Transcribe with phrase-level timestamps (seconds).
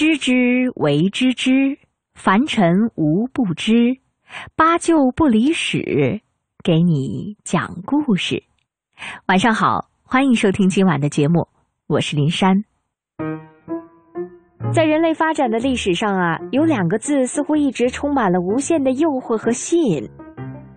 [0.00, 1.76] 知之为知之，
[2.14, 3.98] 凡尘无不知。
[4.56, 6.22] 八九不离十，
[6.64, 8.42] 给你讲故事。
[9.26, 11.46] 晚上好，欢迎收听今晚的节目，
[11.86, 12.64] 我是林珊。
[14.72, 20.08] 在人类发展的历史上啊，有两个字似乎一直充满了无限的诱惑和吸引，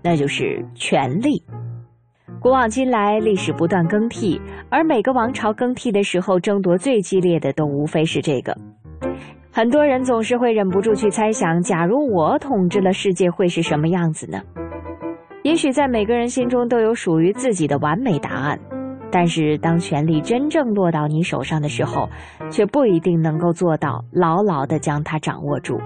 [0.04, 1.42] 那就是权力。
[2.42, 4.38] 古往今来，历史不断更替，
[4.70, 8.54] 而每个王朝更替的时候，争夺最激烈的都无非是这个。
[9.52, 14.42] 很多人总是会忍不住去猜想，假如我统治了世界，会是什么样子呢？
[15.44, 18.60] 也许在每个人心中都有属于自己的完美答案，
[19.12, 22.10] 但是当权力真正落到你手上的时候，
[22.50, 25.80] 却不一定能够做到牢牢地将它掌握住。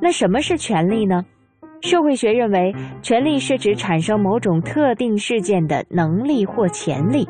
[0.00, 1.24] 那什么是权力呢？
[1.80, 7.28] 社会学认为，权力是指产生某种特定事件的能力或潜力。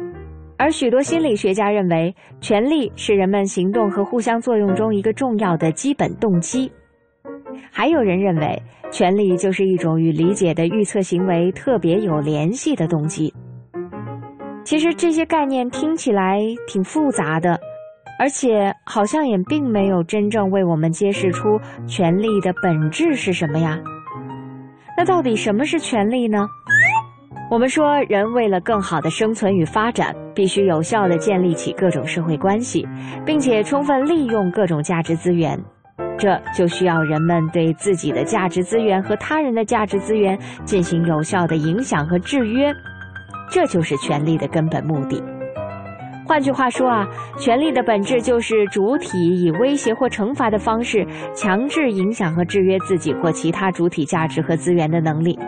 [0.63, 6.71] 而许多心理学家认为，权力是人们行动和互相作用中一个重要的基本动机。
[7.73, 8.63] 还有人认为，
[8.93, 13.35] 权力就是一种与理解的预测行为特别有联系的动机。
[14.63, 17.59] 其实这些概念听起来挺复杂的，
[18.21, 21.59] 而且好像也并没有真正为我们揭示出
[21.89, 23.77] 权力的本质是什么呀？
[24.97, 26.47] 那到底什么是权力呢？
[27.53, 32.89] 我们说，人为了更好的生存与发展，必须有效地建立起各种社会关系，
[33.27, 35.63] 并且充分利用各种价值资源。
[36.17, 42.73] 这就需要人们对自己的价值资源和他人的价值资源进行有效的影响和制约。
[43.51, 45.23] 这就是权力的根本目的。
[46.27, 47.07] 换句话说啊，
[47.39, 55.39] 权力的本质就是主体以威胁或惩罚的方式强制影响和制约自己或其他主体价值和资源的能力。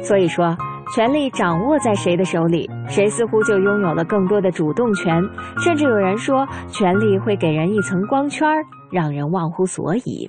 [0.00, 0.56] 所以说。
[0.92, 5.22] 权力掌握在谁的手里，谁似乎就拥有了更多的主动权。
[5.62, 8.48] 甚至有人说，权力会给人一层光圈，
[8.90, 10.28] 让人忘乎所以。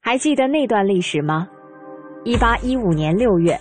[0.00, 1.46] 还记得那段历史吗？
[2.24, 3.60] 一八一五年六月，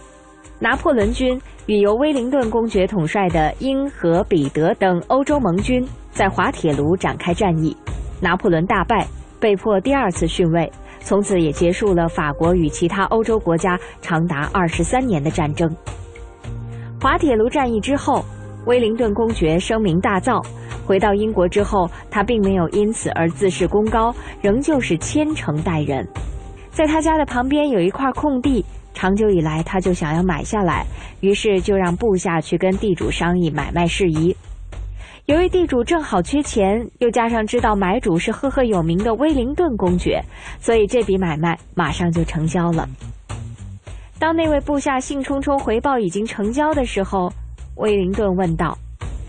[0.58, 7.76] 拿破仑军与由威灵顿公爵统帅的英、荷、彼得等欧洲盟军在滑铁卢展开战役，
[8.22, 9.06] 拿破仑大败，
[9.38, 10.72] 被迫第二次逊位。
[11.06, 15.70] 从此也结束了法国与其他欧洲国家长达二十三年的战争。
[17.00, 18.26] 滑铁卢战役之后，
[18.66, 20.44] 威灵顿公爵声名大噪。
[20.84, 26.08] 回到英国之后，他并没有因此而自视功高，仍旧是虔诚待人。
[26.72, 30.84] 在他家的旁边有一块空地，长久以来他就想要买下来，
[31.22, 34.36] 于是就让部下去跟地主商议买卖事宜。
[35.26, 40.22] 由于地主正好缺钱，又加上知道买主是赫赫有名的威灵顿公爵，
[40.62, 42.88] 所以这笔买卖马上就成交了。
[44.20, 47.34] 当那位部下兴冲冲回报已经成交的时候，
[47.78, 48.78] 威灵顿问道：“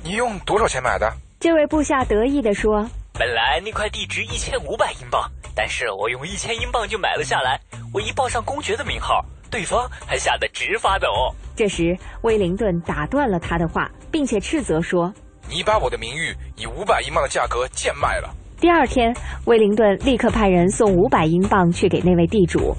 [0.04, 2.86] 你用多少钱买的？”这位部下得意地说
[3.18, 7.58] ：“本来那块地值一千五百英镑，但是我用一千英镑就买了下来。
[7.94, 11.08] 我一报上公爵的名号，对方还吓得直发抖。”
[11.56, 15.10] 这时，威灵顿打断了他的话，并且斥责说。
[15.48, 18.28] 你把我的名誉以五百英镑的价格贱卖了。
[18.60, 19.14] 第二天，
[19.44, 22.74] 威灵顿立刻派人送五百英镑去给那位地主。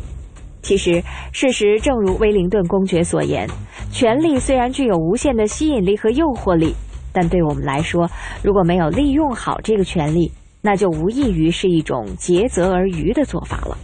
[0.63, 1.01] 其实，
[1.31, 3.47] 事实正如威灵顿公爵所言，
[3.91, 6.75] 权力虽然具有无限的吸引力和诱惑力，
[7.13, 8.09] 但对我们来说，
[8.43, 13.77] 如果没有利用好这个权力，那就无异于是一种竭泽而渔的做法了。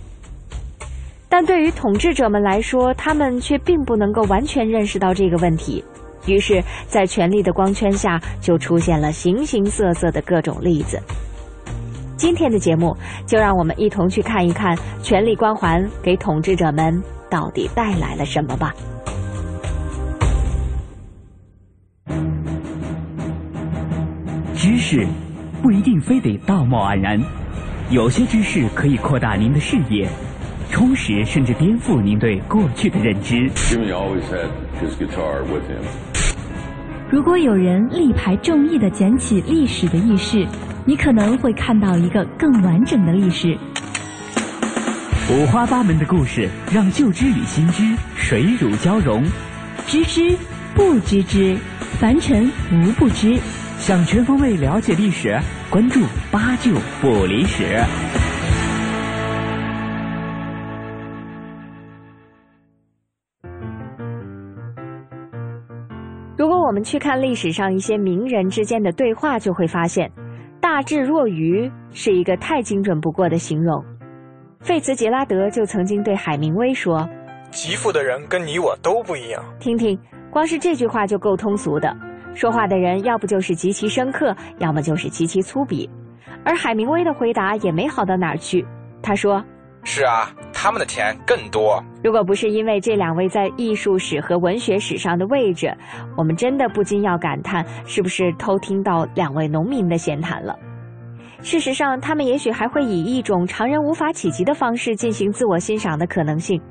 [1.29, 5.83] 但对于统治者们来说，他们却并不能够完全认识到这个问题。
[6.25, 11.00] 于是，在权力的光圈下，就出现了形形色色的各种例子。
[12.16, 12.95] 今天的节目，
[13.25, 18.73] 就让我们一同去看一看权力光环给统治者们到底带来了什么吧。
[24.55, 25.05] 知识
[25.61, 27.22] 不一定非得道貌岸然，
[27.90, 30.07] 有些知识可以扩大您的视野。
[30.72, 33.47] 充实甚至颠覆您对过去的认知。
[37.13, 40.47] 如果有人力排众议的捡起历史的轶事，
[40.84, 43.55] 你可能会看到一个更完整的历史。
[45.29, 47.84] 五花八门的故事，让旧知与新知
[48.16, 49.23] 水乳交融。
[49.85, 50.35] 知之
[50.73, 51.55] 不知之，
[51.99, 53.37] 凡尘无不知。
[53.78, 55.40] 想全方位了解历史，
[55.70, 56.02] 关注
[56.32, 57.64] 八九不离十。
[66.73, 70.11] 们去看历史上一些名人之间的对话，就会发现
[70.59, 73.81] “大智若愚”是一个太精准不过的形容。
[74.59, 77.08] 费茨杰拉德就曾经对海明威说
[77.52, 79.97] ：“极富的人跟你我都不一样。”听听，
[80.31, 81.96] 光是这句话就够通俗的。
[82.34, 85.87] 说话的人要不就是极其深刻，要么就是极其粗鄙。
[86.43, 88.66] 而海明威的回答也没好到哪儿去。
[89.02, 89.43] 他说
[89.84, 90.31] ：“是啊，
[90.63, 91.83] 他们的钱更多。
[92.01, 95.75] 如果不是因为这两位在艺术史和文学史上的位置，
[96.15, 100.57] 我们真的不禁要感叹，是不是偷听到两位农民的闲谈了？
[101.41, 106.61] 事实上，他们也许还会以一种常人无法企及的方式进行自我欣赏的可能性。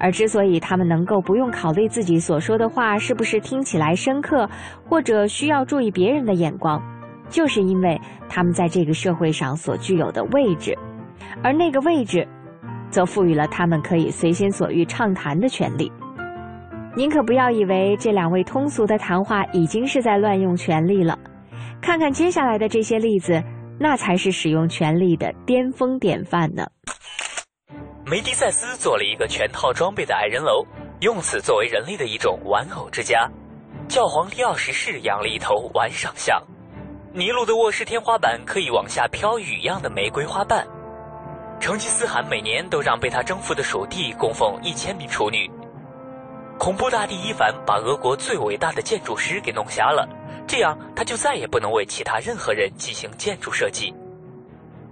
[0.00, 4.48] 而之所以他们能够不用考虑自己所说的话是不是听起来深刻，
[4.88, 6.82] 或者需要注意别人的眼光，
[7.28, 10.74] 就是因为他们在这个社会上所具有的位置。”
[11.40, 12.26] 而那个位置，
[12.90, 15.90] 则赋予了他们可以随心所欲畅谈的权利。
[16.96, 21.18] 您可不要以为这两位通俗的谈话已经是在乱用权力了，
[21.80, 23.42] 看看接下来的这些例子，
[23.78, 26.66] 那才是使用权力的巅峰典范呢。
[28.04, 30.66] 梅迪塞斯做了一个全套装备的矮人楼，
[31.00, 33.30] 用此作为人类的一种玩偶之家。
[33.86, 36.42] 教皇利奥十世养了一头玩赏象。
[37.12, 40.66] 尼禄的卧室天花板可以往下飘雨一样的玫瑰花瓣。
[41.60, 45.50] 成吉思汗每年都让被他征服的属地供奉一千名处女。
[46.58, 50.08] 恐怖大帝伊凡把俄国最伟大的建筑师给弄瞎了，
[50.46, 53.94] 这样他就再也不能为其他任何人进行建筑设计。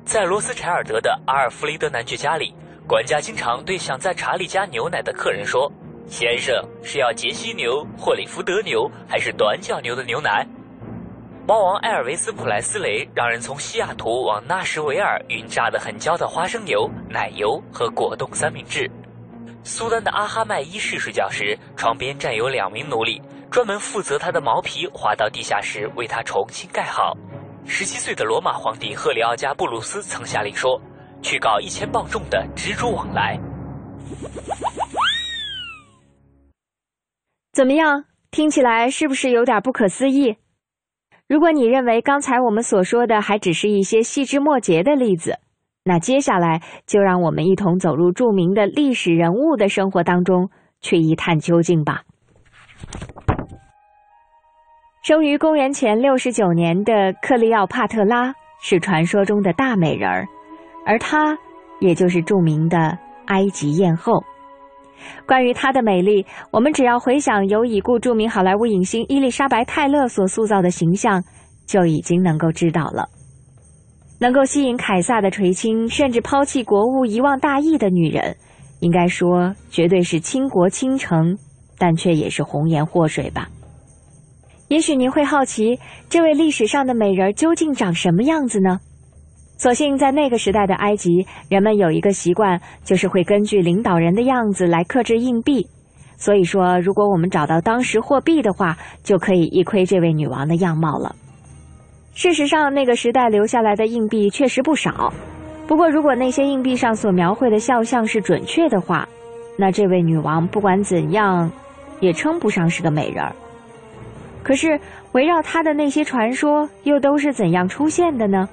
[0.04, 2.54] 在罗斯柴尔德的阿尔弗雷德男爵家里，
[2.86, 5.70] 管家经常对想在查理家牛奶的客人说
[6.08, 6.54] ：“先生
[6.84, 10.46] 是要杰西牛、霍里福德牛还是短角牛的牛奶？”
[11.46, 18.90] 猫王埃尔维斯·普莱斯雷让人从西雅图往纳什维尔运炸得很焦的花生油、奶油和果冻三明治。
[19.62, 27.16] 苏丹的阿哈迈一世睡觉时，床边站有两名奴隶，专门负责他的毛皮滑到地下时为他重新盖好。
[27.64, 30.82] 十七岁的罗马皇帝赫里奥加布鲁斯曾下令说
[31.22, 33.38] ：“去搞一千磅重的蜘蛛网来。”
[37.54, 38.04] 怎么样？
[38.32, 40.38] 听起来是不是有点不可思议？
[41.28, 45.38] 如果你认为刚才我们所说的还只是一些细枝末节的例子，
[45.84, 50.50] 那接下来就让我们一同走入著名的历史人物的生活当中
[50.80, 52.02] 去一探究竟吧。
[55.02, 60.28] 生于公元前六十九年的克利奥帕特拉是传说中的大美人儿，
[60.84, 61.36] 而她
[61.80, 62.96] 也就是著名的
[63.26, 64.22] 埃及艳后。
[65.26, 71.22] 关于她的美丽，我们只要回想由已故著名好莱坞影星伊丽莎白·泰勒所塑造的形象，
[71.66, 73.08] 就已经能够知道了。
[74.18, 78.36] 能够吸引凯撒的垂青，甚至抛弃国务、遗忘大义的女人，
[78.80, 81.36] 应该说绝对是倾国倾城，
[81.76, 83.48] 但却也是红颜祸水吧。
[84.68, 85.78] 也许您会好奇，
[86.08, 88.80] 这位历史上的美人究竟长什么样子呢？
[89.56, 95.66] 所幸在那个时代的埃及，人们有一个习惯，就是会根据领导人的样子来刻制硬币。
[96.18, 101.14] 所以说，如果我们找到当时货币的话，就可以一窥这位女王的样貌了。
[102.14, 105.12] 事实上，那个时代留下来的硬币确实不少。
[105.66, 109.06] 不过，如果那些硬币上所描绘的肖像是准确的话，
[109.58, 111.50] 那这位女王不管怎样，
[112.00, 113.34] 也称不上是个美人儿。
[114.42, 114.78] 可是，
[115.12, 118.48] 围绕她的那些传说又都是怎样出现的呢？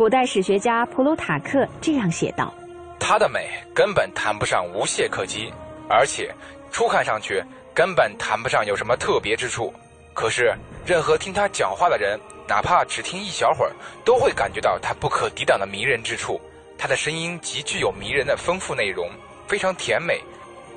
[0.00, 2.50] 古代史学家普鲁塔克这样写道
[2.98, 5.52] ：“她的美根本谈不上无懈可击，
[5.90, 6.34] 而且
[6.70, 7.44] 初看上去
[7.74, 9.70] 根本谈不上有什么特别之处。
[10.14, 10.54] 可是，
[10.86, 12.18] 任何听她讲话的人，
[12.48, 16.40] 哪怕只听一小会儿，都会感觉到她不可抵挡的迷人之处。
[16.78, 19.06] 她的声音极具有迷人的丰富内容，
[19.46, 20.18] 非常甜美，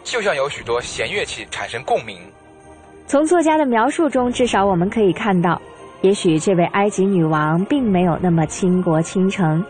[0.04, 2.20] 就像有许多弦乐器产生共鸣。”
[3.08, 5.62] 从作家的描述中，至少我们可以看到。
[6.04, 9.64] 也许这位埃及女王并没有那么倾国倾城，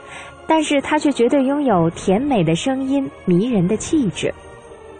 [0.47, 4.33] 但是她却绝对拥有甜美的声音、迷人的气质。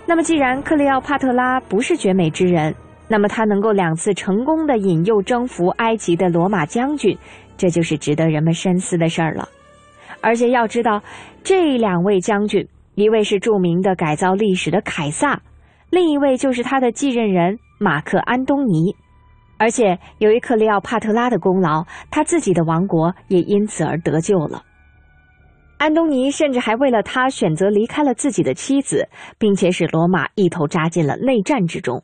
[0.05, 2.75] 那么，既然克利奥帕特拉不是绝美之人，
[3.07, 7.17] 那么她能够两次成功的引诱征服埃及的罗马将军，
[7.57, 9.49] 这就是值得人们深思的事儿了。
[10.21, 11.01] 而且要知道，
[11.43, 15.41] 这两位将军，一位是著名的改造历史的凯撒，
[15.89, 18.95] 另一位就是他的继任人马克安东尼。
[19.63, 24.61] 而且，由于克利奥帕特拉的功劳，他自己的王国也因此而得救了。
[25.77, 32.03] 安东尼甚至还为了他选择离开了自己的妻子，并且使罗马一头扎进了内战之中。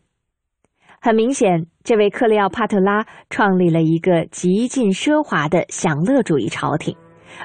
[1.01, 6.95] 很明显，这位克利奥帕特拉创立了一个极尽奢华的享乐主义朝廷，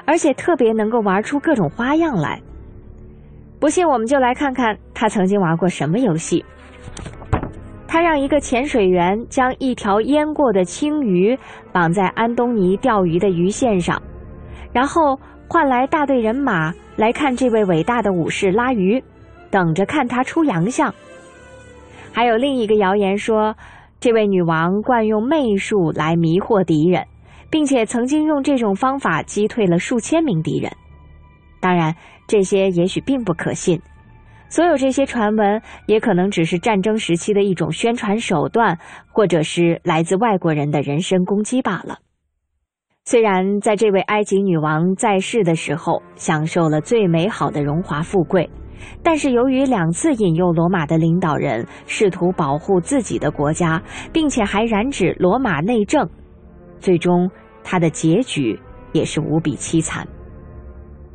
[0.05, 2.41] 而且特别能够玩出各种花样来。
[3.59, 6.45] 不信，我们就来看看他曾经玩过什么游戏。
[7.87, 11.37] 他让一个潜水员将一条淹过的青鱼
[11.71, 14.01] 绑在安东尼钓鱼的鱼线上，
[14.73, 19.01] 然后换来大队人马来看这位伟大的武士拉鱼，
[19.49, 20.93] 等着看他出洋相。
[22.11, 23.55] 还有另一个谣言说，
[23.99, 27.05] 这位女王惯用媚术来迷惑敌人，
[27.49, 30.71] 并且曾经用这种方法击退了数千名敌人。
[31.59, 31.95] 当然，
[32.27, 33.79] 这些也许并不可信。
[34.47, 38.79] 所有这些传闻也可能只是战争时期的一种宣传手段，
[39.11, 41.99] 或者是来自外国人的人身攻击罢了。
[43.03, 48.49] 虽然在这位埃及女王在世的时候享受了最美好的荣华富贵，
[49.03, 56.09] 但是由于两次引诱罗马的领导人试图保护自己的国家，并且还染指罗马内政，
[56.79, 57.29] 最终
[57.63, 58.59] 她的结局
[58.91, 60.07] 也是无比凄惨。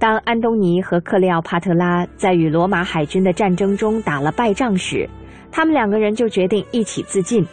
[0.00, 5.06] 当安东尼和克利奥帕特拉在与罗马海军的战争中打了败仗时，
[5.52, 7.46] 他们两个人就决定一起自尽。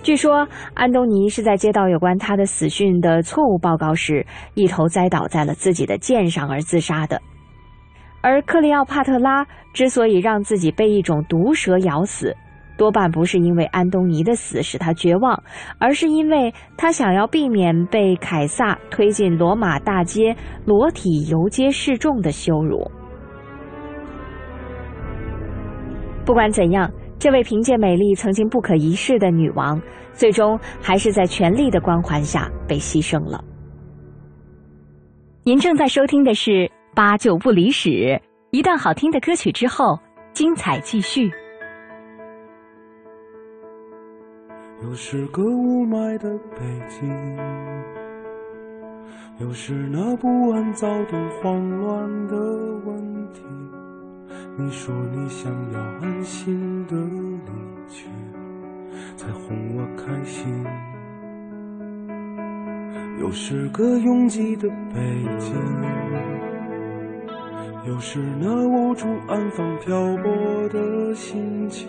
[0.00, 7.20] 据说，安东尼是在接到有关他的死讯的错误报告时，一头栽倒在了自己的剑上而自杀的。
[8.20, 12.36] 而克利奥帕特拉之所以让自己被一种毒蛇咬死，
[12.80, 15.42] 多半不是因为安东尼的死使他绝望，
[15.78, 20.34] 而是因为他想要避免被凯撒推进罗马大街
[20.64, 22.90] 裸体游街示众的羞辱。
[26.24, 29.78] 不管怎样，这位凭借美丽曾经不可一世的女王，
[30.14, 33.44] 最终还是在权力的光环下被牺牲了。
[35.44, 36.50] 您正在收听的是
[36.94, 37.90] 《八九不离十》，
[38.52, 39.98] 一段好听的歌曲之后，
[40.32, 41.30] 精彩继续。
[44.82, 47.08] 又是个雾霾的北京，
[49.38, 52.36] 又是那不安、躁动、慌乱的
[52.86, 53.42] 问题。
[54.56, 57.52] 你说你想要安心的离
[57.88, 58.08] 去，
[59.16, 60.64] 才哄我开心。
[63.20, 65.00] 又是个拥挤的北
[65.38, 65.54] 京，
[67.86, 71.88] 又是那无处安放、漂泊的心情。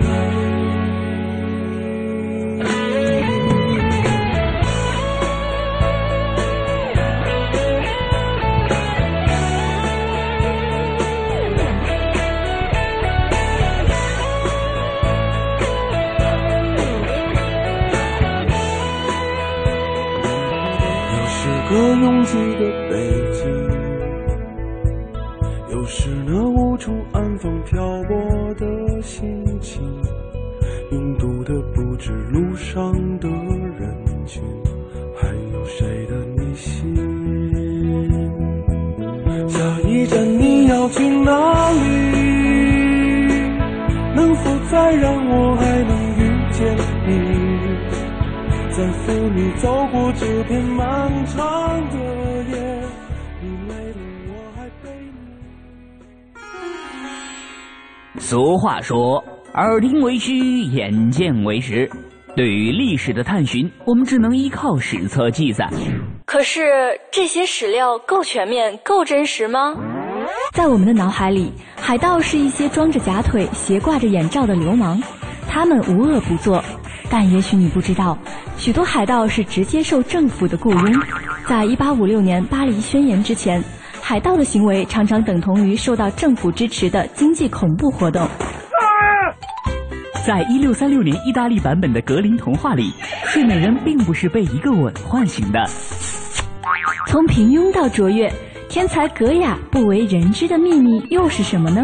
[22.33, 22.70] 拥挤
[58.31, 59.21] 俗话说
[59.55, 61.91] ：“耳听为虚，眼见为实。”
[62.33, 65.69] 对于历史的探寻，我们只能依靠史册记载。
[66.25, 66.61] 可是
[67.11, 69.75] 这些史料够全面、够真实吗？
[70.53, 75.03] 在我们的脑海里，海盗是一些装着假腿、斜挂着眼罩的流氓，
[75.49, 76.63] 他们无恶不作。
[77.09, 78.17] 但也许你不知道，
[78.55, 81.01] 许多海盗是直接受政府的雇佣。
[81.45, 83.61] 在一八五六年巴黎宣言之前，
[84.11, 88.27] 海盗的行为常常等同于受到政府支持的经济恐怖活动。
[90.27, 92.91] 在一六三六年意大利版本的格林童话里，
[93.23, 95.65] 睡美人并不是被一个吻唤醒的。
[97.07, 98.29] 从平庸到卓越，
[98.67, 101.81] 天才格雅不为人知的秘密又是什么呢？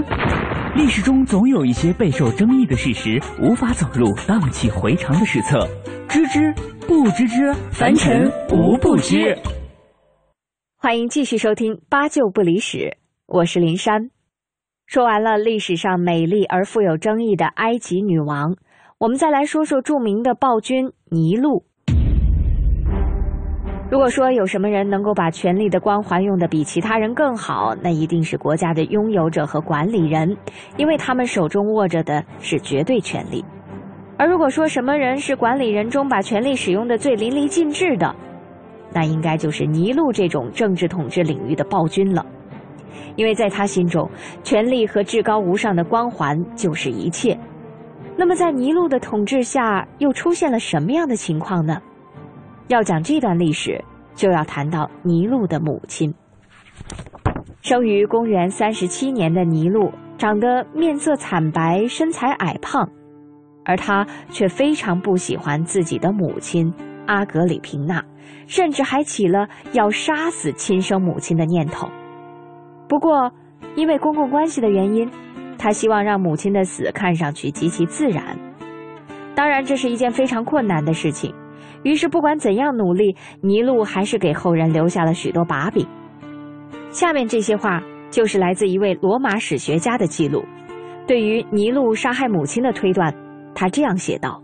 [0.75, 5.65] 历史中总有一些备受争议的事实，无法走入荡气回肠的史册。
[6.09, 6.53] 知之
[6.85, 9.33] 不知之，凡尘无不知。
[10.79, 12.77] 欢迎继续收听《八九不离史》，
[13.25, 14.11] 我是林珊。
[14.85, 18.55] 说完了历史上美丽而富有争议的埃及女王，
[18.99, 21.65] 我们再来说说著名的暴君尼禄。
[23.89, 30.37] 如果说有什么人能够把权力的光环用得比其他人更好，那一定是国家的拥有者和管理人，
[30.77, 33.43] 因为他们手中握着的是绝对权力。
[34.15, 38.15] 而如果说什么人是管理人中把权力使用的最淋漓尽致的，
[38.93, 42.25] 那应该就是尼禄这种政治统治领域的暴君了。
[43.15, 44.09] 因为在他心中，
[44.43, 47.37] 权力和至高无上的光环就是一切。
[48.15, 51.81] 那么，在尼禄的统治下，又出现了什么样的情况呢？
[52.67, 56.13] 要讲这段历史，就要谈到尼禄的母亲。
[57.61, 62.89] 生于公元三十七年的尼禄，长得面色惨白，身材矮胖，
[63.65, 66.73] 而他却非常不喜欢自己的母亲
[67.07, 68.03] 阿格里平娜，
[68.45, 71.89] 甚至还起了要杀死亲生母亲的念头。
[72.87, 73.31] 不过，
[73.75, 75.09] 因为公共关系的原因，
[75.57, 78.37] 他希望让母亲的死看上去极其自然。
[79.35, 81.33] 当然，这是一件非常困难的事情。
[81.83, 85.85] 于是，不管怎样努力，尼禄还是给后人留下了许多把柄。
[86.89, 90.43] 下面这些话就是来自一位罗马史学家的记录。
[91.05, 93.13] 对于尼禄杀害母亲的推断，
[93.53, 94.41] 他这样写道：“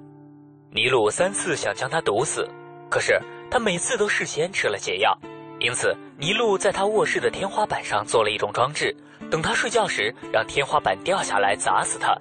[0.76, 2.50] 尼禄三次想将他毒死，
[2.90, 3.20] 可是
[3.52, 5.16] 他每次都事先吃了解药。
[5.60, 8.96] 因此，尼禄在他卧室的天花板上做了一种装置，
[9.30, 12.18] 等他睡觉时，让天花板掉下来砸死他。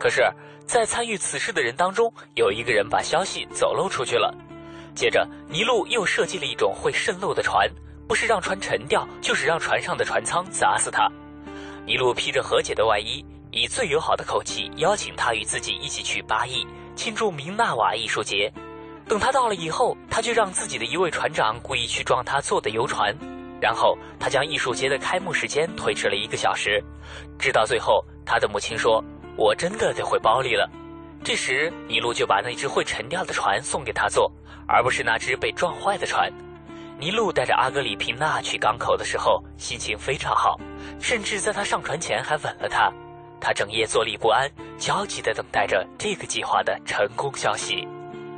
[0.00, 0.28] 可是，
[0.66, 4.34] 在参与此事的人当中，有一个人把消息走漏出去了。
[4.96, 7.70] 接着，尼禄又设计了一种会渗漏的船。”
[8.08, 11.08] 不是让船沉掉，就是让船上的船舱砸死他。
[11.86, 16.66] 尼禄披着和解的外衣，以最友好的口气邀请他与自己一起去巴邑
[17.02, 18.48] 庆祝明纳瓦艺术节。
[19.08, 23.12] 等他到了以后，他就让自己的一位船长故意去撞他坐的游船，
[23.60, 26.80] 然后他将艺术节的开幕时间推迟了一个小时，
[27.40, 29.02] 直到最后，他的母亲说
[29.36, 30.70] ：“我真的得回包里了。”
[31.24, 34.30] 这时，尼禄就把那只会沉掉的船送给他坐，
[34.68, 36.32] 而不是那只被撞坏的船。
[37.00, 40.56] 尼禄带着阿格里皮娜去港口的时候，心情非常好，
[41.00, 42.92] 甚至在他上船前还吻了她。
[43.42, 47.86] 他整夜坐立不安，焦急地等待着这个计划的成功消息。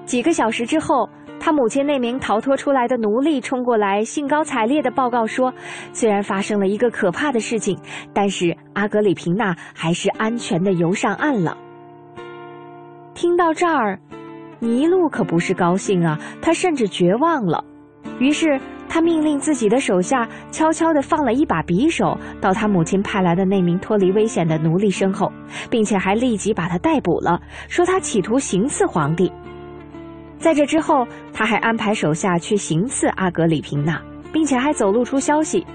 [0.07, 1.09] 几个小时之后，
[1.39, 5.53] 他母亲那名逃脱出来的奴隶冲过来，兴高采烈地报告说
[5.93, 7.79] ：“虽然发生了一个可怕的事情，
[8.15, 11.59] 但是阿格里平娜还是安全地游上岸了。”
[13.15, 14.01] 听到这儿，
[14.59, 17.63] 尼禄可不是高兴啊，他甚至绝望了。
[18.19, 25.33] 于是，他命令自己的手下悄悄地放了一把匕首到他母亲派来的那名脱离危险的奴隶身后，
[25.69, 29.33] 并且还立即把他逮捕了，说他企图行刺皇帝。
[30.39, 34.01] 在这之后，他还安排手下去行刺阿格里平娜，
[34.33, 35.67] 并且还走露出消息，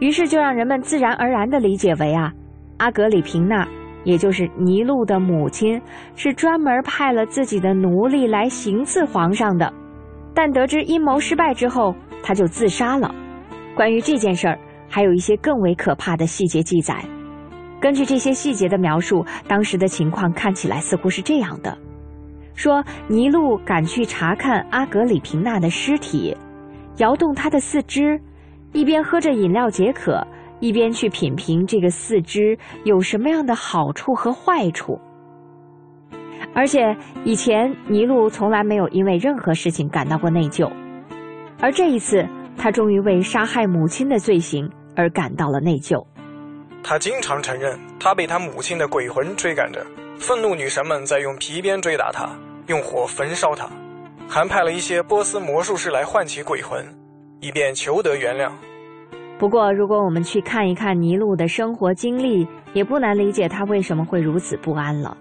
[0.00, 2.32] 于是就让人们自然而然地理解为啊，
[2.78, 3.66] 阿格里平娜，
[4.04, 5.80] 也就是尼禄的母亲，
[6.16, 9.72] 是专门派了自己的奴隶来行刺皇上的。
[10.34, 13.14] 但得知阴谋失败之后，他就自杀了。
[13.74, 17.04] 关于这件事儿，还有一些更为可怕的细节记载。
[17.80, 21.76] 根据这些细节的描述，当时的情况看起来似乎是这样的：
[22.54, 26.36] 说尼禄赶去查看阿格里平娜的尸体，
[26.98, 28.20] 摇动她的四肢，
[28.72, 30.26] 一边喝着饮料解渴，
[30.60, 35.00] 一边去品评这个四肢有什么样的好处和坏处。
[36.54, 40.70] 而且以前尼禄从来没有因为任何事情感到过内疚，
[41.60, 46.04] 而这一次他终于为杀害母亲的罪行而感到了内疚。
[46.82, 49.86] 他经常承认，他被他母亲的鬼魂追赶着，
[50.18, 52.28] 愤怒女神们在用皮鞭追打他，
[52.66, 53.68] 用火焚烧他，
[54.28, 56.84] 还派了一些波斯魔术师来唤起鬼魂，
[57.40, 58.50] 以便求得原谅。
[59.38, 65.16] 不过，如果我们去看一看尼禄的生活经历，也不难理解他为什么会如此不安了。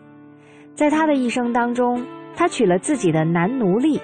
[0.73, 2.03] 在他的一生当中，
[2.36, 3.99] 他娶了自己的男奴隶，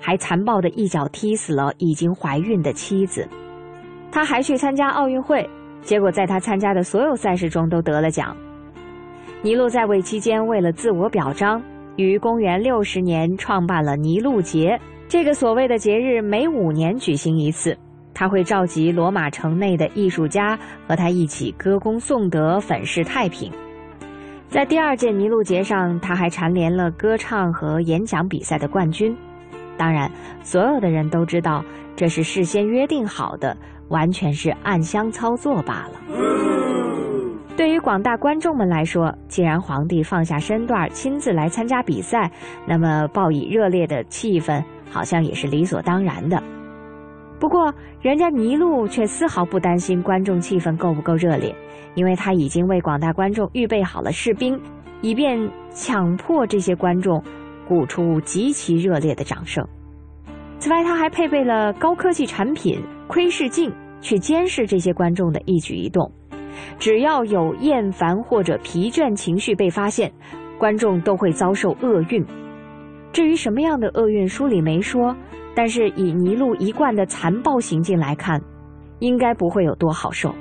[0.00, 3.28] 还残暴的一脚踢死了已经怀孕的妻子。
[4.10, 5.48] 他还去参加奥运会，
[5.82, 8.36] 结果在他参加的所有赛事中都得了奖。
[9.42, 11.62] 尼禄在位期间，为了自我表彰，
[11.96, 14.80] 于公元六十年创办了尼禄节。
[15.08, 17.76] 这个所谓的节日每五年举行一次，
[18.12, 23.52] 他会召集罗马城内的艺术家和他一起歌功颂德、粉饰太平。
[24.48, 29.14] 在第二届尼禄节上，他还蝉联了歌唱和演讲比赛的冠军。
[29.76, 30.10] 当然，
[30.42, 31.62] 所有的人都知道
[31.94, 33.54] 这是事先约定好的，
[33.88, 36.00] 完全是暗箱操作罢了。
[37.58, 42.30] 对于广大观众们来说，既然皇帝放下身段亲自来参加比赛，
[42.66, 46.42] 那么报以热烈的气氛，好像也是理所当然的。
[47.38, 51.54] 不过，人家尼禄却丝毫不担心观众气氛够不够热烈。
[51.94, 54.60] 因为他已经为广大观众预备好了士兵，
[55.00, 57.20] 以便强迫这些观众
[57.66, 59.66] 鼓出极其热烈的掌声。
[60.60, 66.12] 此外，他还配备了高科技产品窥视镜，去监视这些观众的一举一动。
[66.78, 70.12] 只要有厌烦或者疲倦情绪被发现，
[70.56, 72.24] 观众都会遭受厄运。
[73.12, 75.16] 至于什么样的厄运，书里没说，
[75.58, 78.40] 但是以尼禄一贯的残暴行径来看，
[79.00, 80.32] 应该不会有多好受。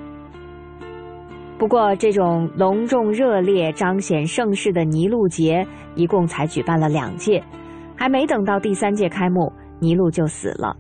[1.58, 7.44] 不过，这种隆重热烈、彰显盛世的尼禄节，一共才举办了两届，
[7.96, 10.78] 还没等到第三届开幕，尼禄就死了。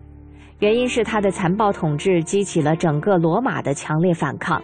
[0.60, 4.62] 原因是他的残暴统治激起了整个罗马的强烈反抗，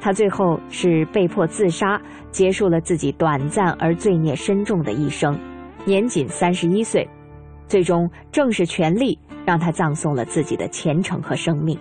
[0.00, 2.00] 他最后是被迫自杀，
[2.30, 5.36] 结束了自己短暂而罪孽深重的一生，
[5.84, 7.04] 年仅三十一岁。
[7.68, 11.78] 最终，正是权力让他葬送了自己的前程和生命。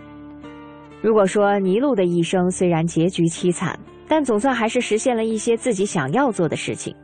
[1.02, 6.95] 如果说尼禄的一生虽然结局凄惨，但总算还是实现了一些自己想要做的事情。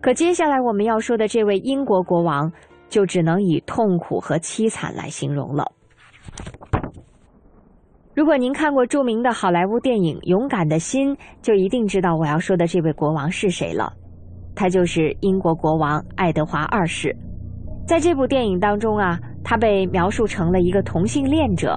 [0.00, 2.50] 可接下来我们要说的这位英国国王，
[2.88, 5.72] 就只能以痛苦和凄惨来形容了。
[8.14, 13.92] 如果您看过著名的好莱坞电影《勇敢的心》，就一定知道我要说的这位国王是谁了。
[14.54, 17.16] 他就是英国国王爱德华二世。
[17.86, 21.76] 在这部电影当中啊，他被描述成了一个同性恋者。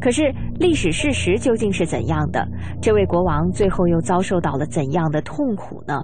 [0.00, 2.46] 可是历史事实究竟是怎样的？
[2.80, 6.02] 这位国王最后又遭受到了怎样的痛苦呢？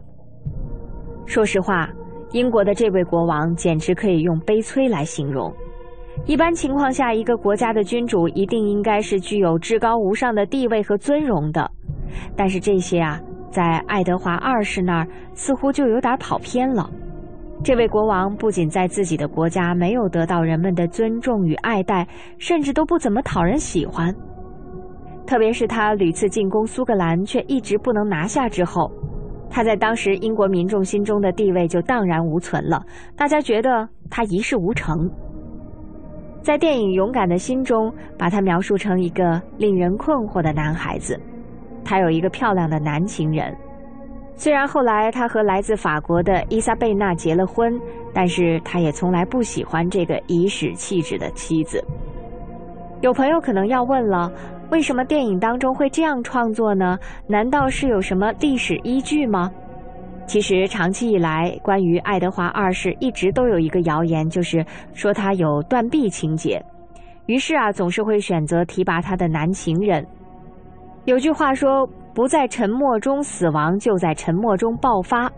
[1.25, 1.89] 说实话，
[2.33, 5.53] 英国的这位国王简直可以用悲催来形容。
[6.25, 11.71] 一般情况下，一个国家的君主一定应该是具有至高无上的地位和尊荣的，
[12.37, 16.89] 但是这些啊，在爱德华二世那儿似乎就有点跑偏了。
[17.67, 22.07] 这位国王不仅在自己的国家没有得到人们的尊重与爱戴，
[22.39, 24.15] 甚至都不怎么讨人喜欢。
[25.27, 28.89] 特别是他屡次进攻苏格兰却一直不能拿下之后，
[29.51, 32.81] 他在当时英国民众心中的地位就荡然无存了。
[33.17, 35.11] 大家觉得他一事无成。
[36.43, 41.21] 在电影《勇敢的心》中，把他描述成一个令人困惑的男孩子，
[41.85, 43.53] 他有一个漂亮的男情人。
[44.39, 47.73] 虽然后来他和来自法国的伊莎贝娜结了婚，
[48.13, 51.83] 但是他也从来不喜欢这个颐使气质的妻子。
[53.01, 54.31] 有朋友可能要问了，
[54.71, 56.99] 为什么电影当中会这样创作呢？
[57.27, 59.51] 难道是有什么历史依据吗？
[60.27, 66.63] 其实长期以来，关于爱德华二世一直都有一个谣言，就是说他有断臂情节，
[67.25, 70.07] 于是啊，总是会选择提拔他的男情人。
[71.07, 71.89] 有句话说。
[72.17, 75.31] 不在沉默中死亡，就在沉默中爆发。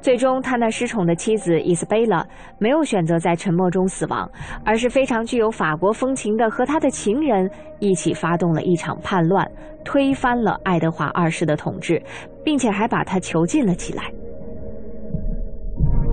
[0.00, 2.26] 最终，他那失宠的妻子伊斯贝拉
[2.58, 4.28] 没有选择在沉默中死亡，
[4.64, 9.48] 而是非常具有法国风情的和他的情人一起发动了一场叛乱，
[9.84, 12.02] 推翻了爱德华二世的统治，
[12.42, 14.02] 并且还把他囚禁了起来。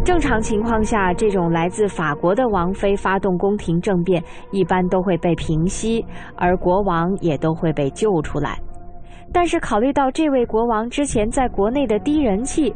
[0.05, 6.05] 正常情况下，这种来自法国的王妃发动宫廷政变，一般都会被平息，
[6.35, 8.59] 而国王也都会被救出来。
[9.31, 12.73] 但是考虑到这位国王之前在国内的低人气，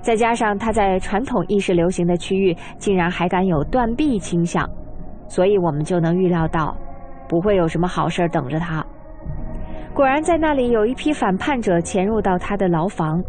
[0.00, 4.68] 再加上他在传统意识流行的区域竟然还敢有断臂倾向，
[5.28, 6.76] 所以我们就能预料到，
[7.28, 8.84] 不会有什么好事等着他。
[9.94, 13.22] 果然，在那里有一批反叛者潜入到他的牢房，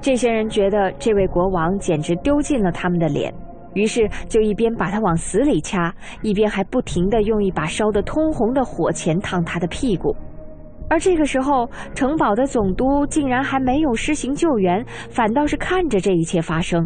[0.00, 3.32] 这些人觉得这位国王简直丢尽了他们的脸，
[3.74, 10.14] 于是就一边把他往死里掐，一边还不停地用一把烧得通红的火钳烫他的屁股。
[10.90, 16.84] 而这个时候，城堡的总督竟然还没有施行救援，反倒是看着这一切发生。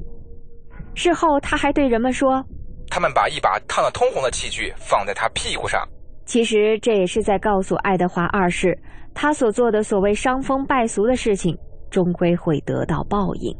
[0.95, 2.45] 事后，他还对人们说
[2.89, 5.83] ：“他们把一把烫得通红的器具放在他屁股上。”
[6.27, 8.79] 其实这也是在告诉爱德华二世，
[9.15, 11.57] 他所做的所谓伤风败俗的事情，
[11.91, 13.57] 终归会得到报应。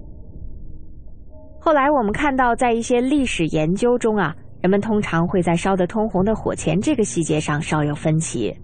[1.59, 8.55] 后来我们看到，在一些历史研究中啊，人们通常会在烧得通红的火钳这个细节上稍有分歧。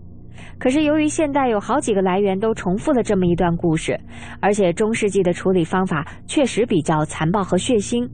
[0.59, 3.98] 可是，由于现代有好几个来源都重复了这么一段故事，
[4.40, 8.09] 而且中世纪的处理方法确实比较残暴和血腥，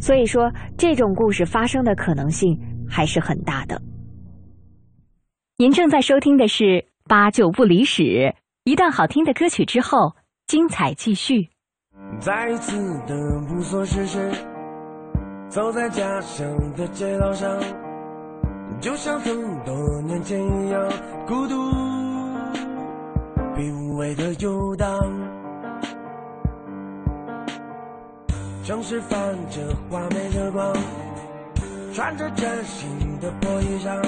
[0.00, 3.80] 所以说这种故事发生的可能性还是很大的。
[5.56, 6.64] 您正在收听的是
[7.08, 8.02] 《八九不离十》，
[8.64, 10.14] 一段好听的歌曲之后，
[10.46, 11.48] 精彩继续。
[12.20, 13.14] 再次的
[13.50, 14.30] 无所事事，
[15.48, 16.46] 走在家乡
[16.76, 17.87] 的街道上。
[18.80, 20.88] 就像很多年前一样，
[21.26, 21.72] 孤独
[23.56, 24.88] 并无谓的游荡。
[28.62, 29.18] 城市泛
[29.50, 30.72] 着华美的光，
[31.92, 32.88] 穿着崭新
[33.18, 34.00] 的破衣裳，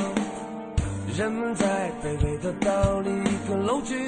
[1.18, 3.10] 人们在卑微的道理
[3.48, 4.06] 跟楼区，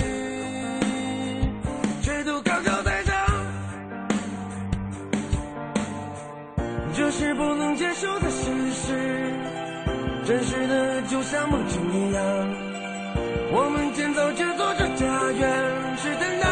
[2.02, 3.16] 却都高高在上。
[6.94, 9.41] 这是不能接受的事实。
[10.24, 12.22] 真实的就像梦境一样
[13.50, 16.48] 我们建造这座这家园是担当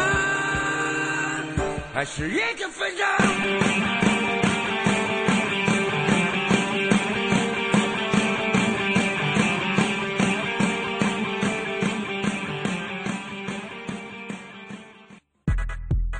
[1.93, 3.07] 还是一个分账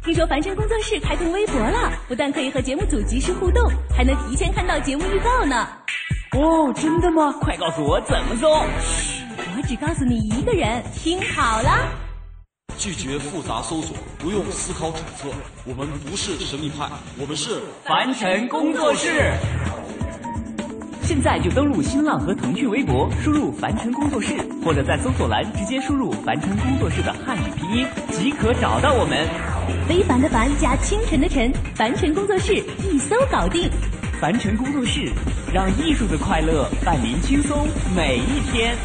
[0.04, 5.81] 听说樊城工作室开通微博了不但可以和节目组及时互动还能提前看到节目预告呢。
[6.38, 7.34] 哦，真的吗？
[7.42, 8.48] 快告诉我怎么搜。
[8.50, 11.86] 我只告诉你一个人，听好了。
[12.78, 15.28] 拒绝复杂搜索，不用思考揣测。
[15.66, 16.88] 我们不是神秘派，
[17.20, 19.34] 我们是凡尘工作室。
[21.04, 29.28] 现在就登录新浪和腾讯微博，输入“凡尘工作室”，或者在搜索栏直接输入“凡尘工作室”的汉语拼音，即可找到我们。
[29.86, 33.70] 非凡的凡加清晨的晨，凡尘工作室一搜搞定。
[34.22, 35.12] 凡尘工作室，
[35.52, 38.76] 让艺术的快乐伴您轻松每一天。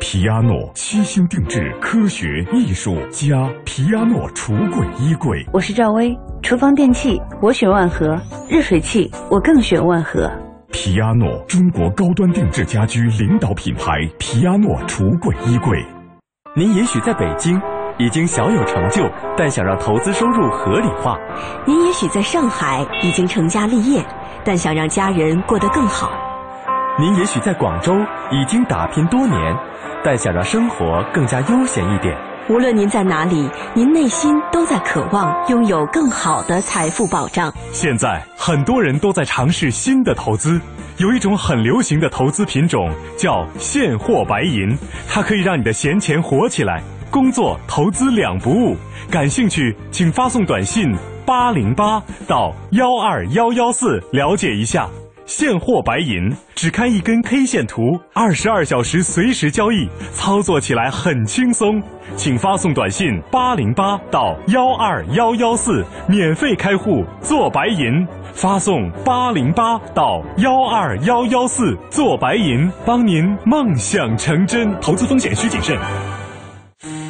[0.00, 5.46] 皮阿诺七星定制，科学艺术家皮阿诺橱柜衣柜。
[5.52, 8.20] 我是赵薇，厨房电器我选万和，
[8.50, 10.28] 热水器我更选万和。
[10.72, 14.00] 皮阿诺，中国高端定制家居领导品牌。
[14.18, 15.80] 皮阿诺橱柜衣柜。
[16.56, 17.60] 您也许在北京
[17.98, 21.16] 已经小有成就，但想让投资收入合理化；
[21.64, 24.04] 您也许在上海已经成家立业，
[24.44, 26.10] 但想让家人过得更好；
[26.98, 27.94] 您也许在广州
[28.30, 29.56] 已经打拼多年，
[30.04, 32.16] 但想让生活更加悠闲一点。
[32.50, 37.50] 无论您在哪里，您内心都在渴望拥有更好的财富保障。
[37.72, 40.60] 现在很多人都在尝试新的投资，
[40.98, 44.76] 有一种很流行的投资品种叫现货白银，
[45.08, 48.76] 它可以让你的闲钱活起来，工作投资两不误。
[49.10, 50.94] 感兴趣，请发送短信
[51.26, 54.88] 八零八到幺二幺幺四了解一下。
[55.26, 61.82] 现货白银只看一根 K 线图，二十二小时随时交易，操作起来很轻松。
[62.14, 68.06] 请发送短信八零八到幺二幺幺四，免费开户做白银。
[68.34, 74.78] 发送八零八到幺二幺幺四做白银，帮您梦想成真。
[74.78, 75.78] 投资风险需谨慎。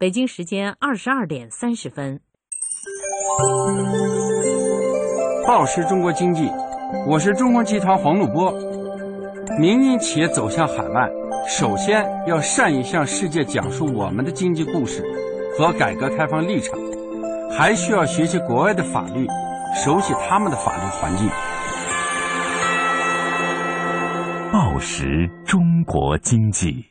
[0.00, 2.20] 北京时间二十二点三十分。
[5.44, 6.48] 报时中国经济，
[7.08, 8.52] 我是中国集团黄鲁波。
[9.58, 11.10] 民营企业走向海外，
[11.48, 15.02] 首先要善于向世界讲述我们的经济故事
[15.58, 16.78] 和改革开放立场，
[17.50, 19.26] 还需要学习国外的法律，
[19.74, 21.28] 熟悉他们的法律环境。
[24.52, 26.86] 报时中国经济。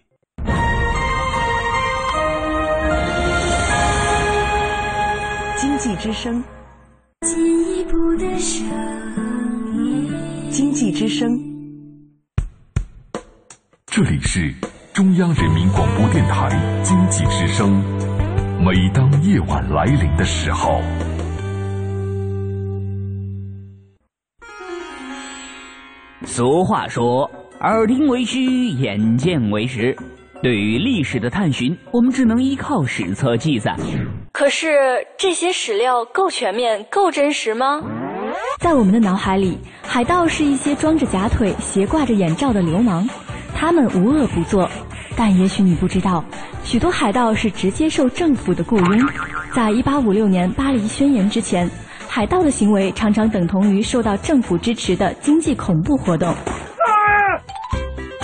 [5.88, 6.44] 济之声，
[7.22, 8.68] 进一步的声
[9.74, 10.12] 音。
[10.50, 11.30] 经济之声，
[13.86, 14.54] 这里是
[14.94, 16.50] 中央人民广播电台
[16.84, 17.82] 经济之声。
[18.62, 20.82] 每当夜晚来临的时候，
[26.26, 27.32] 俗话说
[27.64, 29.96] ：“耳听为虚，眼见为实。”
[30.44, 33.74] 对于历史的探寻，我们只能依靠史册记载。
[34.38, 37.82] 可是这些史料够全面、够真实吗？
[38.60, 43.10] 在我们的脑海里，海盗是一些装着假腿、斜挂着眼罩的流氓，
[43.56, 44.70] 他们无恶不作。
[45.16, 46.24] 但也许你不知道，
[46.64, 49.10] 许多海盗是直接受政府的雇佣。
[49.56, 51.68] 在一八五六年巴黎宣言之前，
[52.08, 56.32] 海盗的行为常常等同于受到政府支持的经济恐怖活动。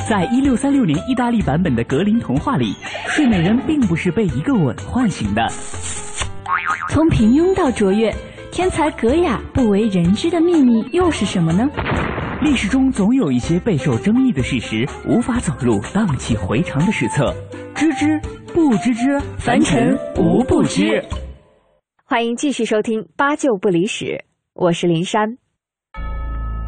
[0.07, 2.75] 在一六三六年意大利版本的格林童话里，
[3.07, 5.43] 睡美人并不是被一个吻唤醒的。
[6.89, 8.13] 从平庸到卓越，
[8.51, 11.67] 天才格雅不为人知的秘密又是什么呢？
[12.41, 17.33] 历史中总有一些备受争议的事实，无法走入荡气回肠的史册。
[17.73, 18.19] 知之
[18.53, 21.03] 不知之，凡尘无不知。
[22.03, 24.05] 欢迎继续收听《八九不离十》，
[24.53, 25.37] 我是林珊。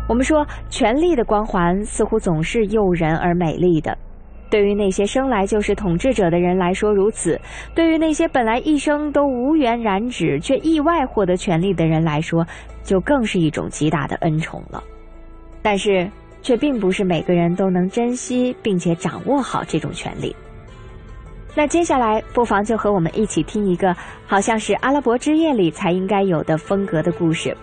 [0.08, 3.98] 我们说，权力的光环似乎总是诱人而美丽的。
[4.50, 7.40] 对于那些生来就是统治者的人来说如此，
[7.74, 12.46] 对于那些本来一生都无缘染指却意外获得权力的人来说，
[12.84, 14.84] 就更是一种极大的恩宠了。
[15.62, 16.10] 但是，
[16.42, 20.36] 却并不是每个人都能珍惜并且掌握好这种权利。
[21.56, 23.96] 那接下来，不妨就和我们一起听一个
[24.28, 27.56] 好像是《阿拉伯之夜》里才应该有的风格的故事。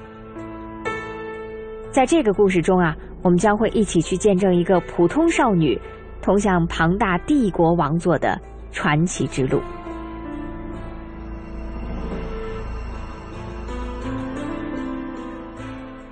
[1.91, 5.79] 在这个故事中啊，我们将会一起去见证一个普通少女
[6.23, 9.61] 通向庞大帝国王座的传奇之路。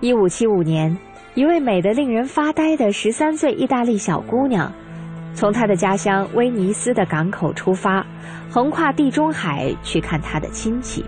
[0.00, 0.94] 一五七五年，
[1.34, 4.70] 一位美得令人发呆的十三岁意大利小姑娘。
[5.32, 8.04] 从她的家乡威尼斯的港口出发，
[8.50, 11.04] 横跨地中海去看她的亲戚。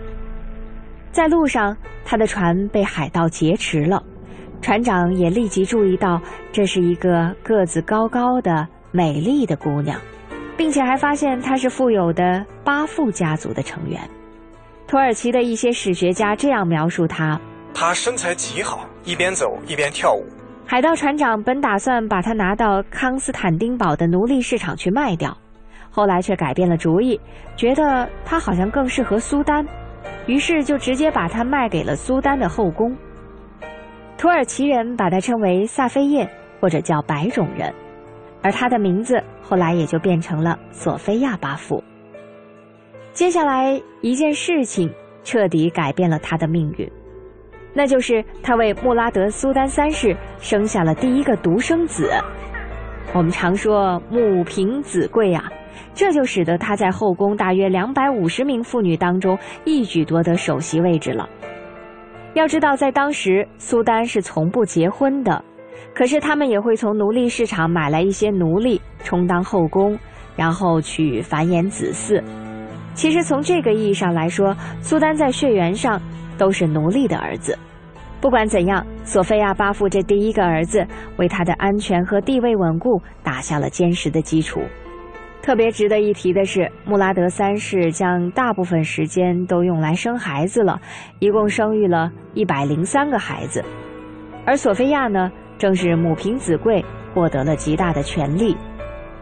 [1.10, 4.02] 在路上，他的船被海盗劫持了，
[4.60, 6.20] 船长也立即注意到
[6.52, 9.98] 这是一个个子高高的、美丽的姑娘，
[10.56, 13.98] 并且还发现她是富有的巴富家族的成员。
[14.86, 17.40] 土耳其的一些史学家这样描述她：
[17.72, 20.22] 她身材极好，一边走一边跳舞。
[20.66, 25.34] 海盗船长本打算把她拿到康斯坦丁堡的奴隶市场去卖掉，
[25.90, 27.18] 后来却改变了主意，
[27.56, 29.66] 觉得她好像更适合苏丹，
[30.26, 32.94] 于是就直接把她卖给了苏丹的后宫。
[34.18, 36.28] 土耳其人把她称为萨菲叶，
[36.60, 37.72] 或者叫白种人，
[38.42, 41.82] 而他的名字后来也就变成了索菲亚巴夫。
[43.12, 46.90] 接下来一件事情彻底改变了他的命运。
[47.74, 52.10] 那就是他为穆拉德苏丹三世生下了第一个独生子。
[53.14, 55.50] 我们常说母凭子贵啊，
[55.94, 61.28] 这就使得他在后宫大约两百五十名妇女当中一举夺得首席位置了。
[62.34, 65.44] 要知道，在当时苏丹是从不结婚的，
[65.94, 69.98] 可是他们也会从奴隶市场买来一些奴隶充当后宫，
[70.36, 72.22] 然后去繁衍子嗣。
[72.94, 76.00] 其实从这个意义上来说，苏丹在血缘上。
[76.38, 77.56] 都是奴隶的儿子。
[78.20, 80.84] 不管怎样，索菲亚巴夫这第一个儿子
[81.18, 84.60] 为他的安全和地位稳固打下了坚实的基础。
[85.42, 90.80] 特别值得一提的是，穆拉德三世将大部分时间都用来生孩子了，
[91.18, 93.62] 一共生育了一百零三个孩子。
[94.44, 95.30] 而索菲亚呢，
[95.62, 98.56] 正是母凭子贵，获得了极大的权力。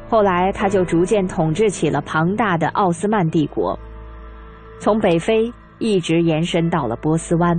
[0.09, 3.79] 后来，他就逐渐统治起了庞大的奥斯曼帝国，
[4.79, 5.53] 从北非。
[5.79, 7.59] 一直延伸到了波斯湾。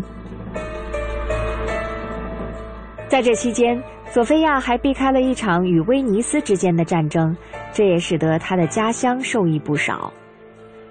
[3.08, 7.36] 在这期间，索菲亚还避开了一场与威尼斯之间的战争，
[7.72, 10.12] 这也使得他的家乡受益不少。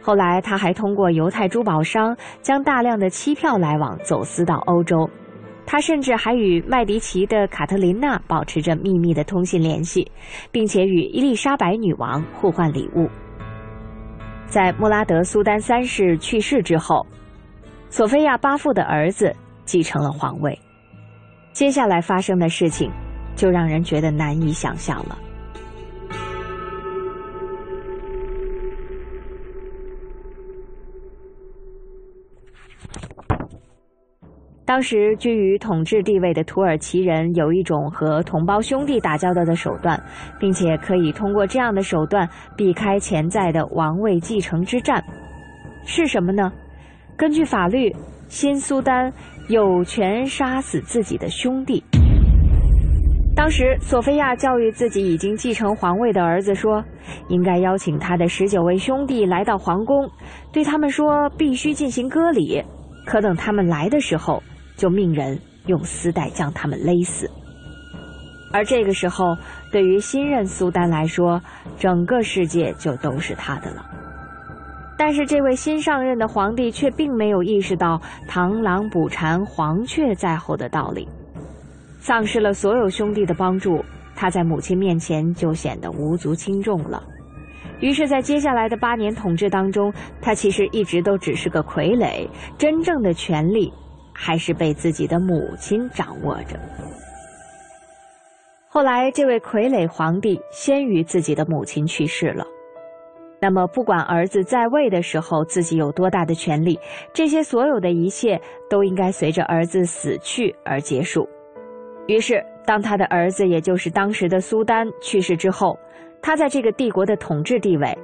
[0.01, 5.09] 后来，他还通过犹太珠宝商将大量的期票来往走私到欧洲。
[5.73, 10.11] 他甚至还与麦迪奇的卡特琳娜保持着秘密的通信联系，
[10.51, 13.09] 并且与伊丽莎白女王互换礼物。
[14.49, 17.07] 在穆拉德苏丹三世去世之后。
[17.89, 19.33] 索菲亚巴富的儿子
[19.65, 20.59] 继承了皇位，
[21.53, 22.91] 接下来发生的事情
[23.37, 25.17] 就让人觉得难以想象了。
[34.71, 40.01] 当时居于统治地位的土耳其人有一种和同胞兄弟打交道的手段，
[40.39, 45.03] 并且可以通过这样的手段避开潜在的王位继承之战，
[45.85, 46.53] 是什么呢？
[47.17, 47.93] 根据法律，
[48.29, 49.13] 新苏丹
[49.49, 51.83] 有权杀死自己的兄弟。
[53.35, 56.85] 当时，索菲亚教育自己已经继承皇位的儿子说
[57.29, 60.09] ：“应该邀请他的十九位兄弟来到皇宫，
[60.53, 62.63] 对他们说必须进行割礼。
[63.05, 64.41] 可等他们来的时候，
[64.81, 67.31] 就命人用丝带将他们勒死。”
[68.51, 69.37] 而这个时候，
[69.71, 71.41] 对于新任苏丹来说，
[71.79, 73.85] 整个世界就都是他的了。
[74.97, 81.07] 但是这位新上任的皇帝却并没有意识到螳螂捕蝉，黄雀在后的道理，
[82.01, 83.85] 丧失了所有兄弟的帮助，
[84.17, 87.03] 他在母亲面前就显得无足轻重了。
[87.79, 92.29] 于是，在接下来的八年统治当中，他其实一直都只是个傀儡，
[92.59, 93.73] 真正的权力
[94.23, 96.61] 还是被自己的母亲掌握着。
[98.69, 102.45] 后来，这位傀儡皇帝先于自己的母亲去世了。
[103.41, 106.79] 那么，不管儿子在位的时候自己有多大的权利，
[107.15, 111.27] 这些所有的一切都应该随着儿子死去而结束。
[112.07, 115.79] 于是，当他的儿子，也就是当时的苏丹去世之后，
[116.21, 117.99] 他在这个帝国的统治地位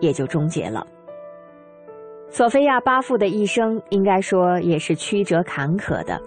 [0.00, 0.86] 也就终结了。
[2.32, 6.18] 索菲亚巴富的一生应该说也是曲折坎坷的，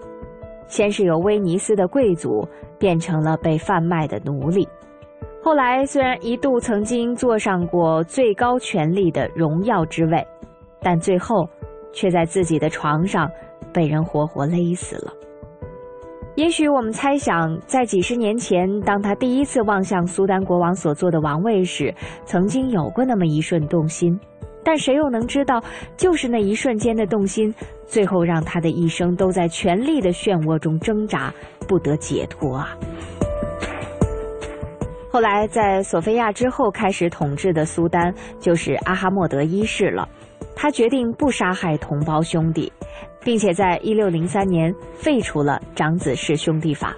[0.68, 2.46] 先是由威尼斯的贵族
[2.78, 4.68] 变成了被贩卖的奴隶。
[5.42, 10.24] 后来虽然一度曾经坐上过最高权力的荣耀之位，
[10.80, 11.44] 但最后
[11.92, 13.28] 却在自己的床上
[13.72, 15.12] 被人活活勒死了。
[16.36, 21.92] 也许我们猜想，在几十年前，当他第一次望向苏丹国王所坐的王位时，
[22.24, 24.16] 曾经有过那么一瞬动心。
[24.66, 25.62] 但谁又能知道，
[25.96, 27.54] 就是那一瞬间的动心，
[27.86, 31.32] 最后让他的一生都在权力的漩涡中挣扎，
[31.68, 32.76] 不得解脱啊！
[35.08, 40.08] 后来，在索菲亚之后开始统治的苏丹就是阿哈莫德一世了。
[40.56, 42.72] 他决定不杀害同胞兄弟，
[43.22, 46.96] 并且在一六零三年废除了长子氏兄弟法。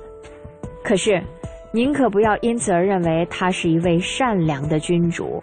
[0.82, 1.22] 可是，
[1.70, 5.38] 您可不要因此而认为他是一位善良的君主。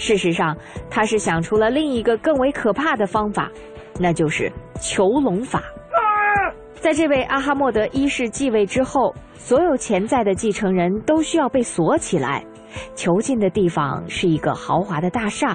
[0.00, 0.56] 事实上，
[0.88, 3.50] 他是想出了另一个更为可怕的方法，
[3.98, 5.62] 那就是囚笼法。
[6.76, 12.42] 在这位阿哈莫德一世继位之后，所有潜在的继承人都需要被锁起来，
[12.94, 15.54] 囚禁的地方是一个豪华的大厦，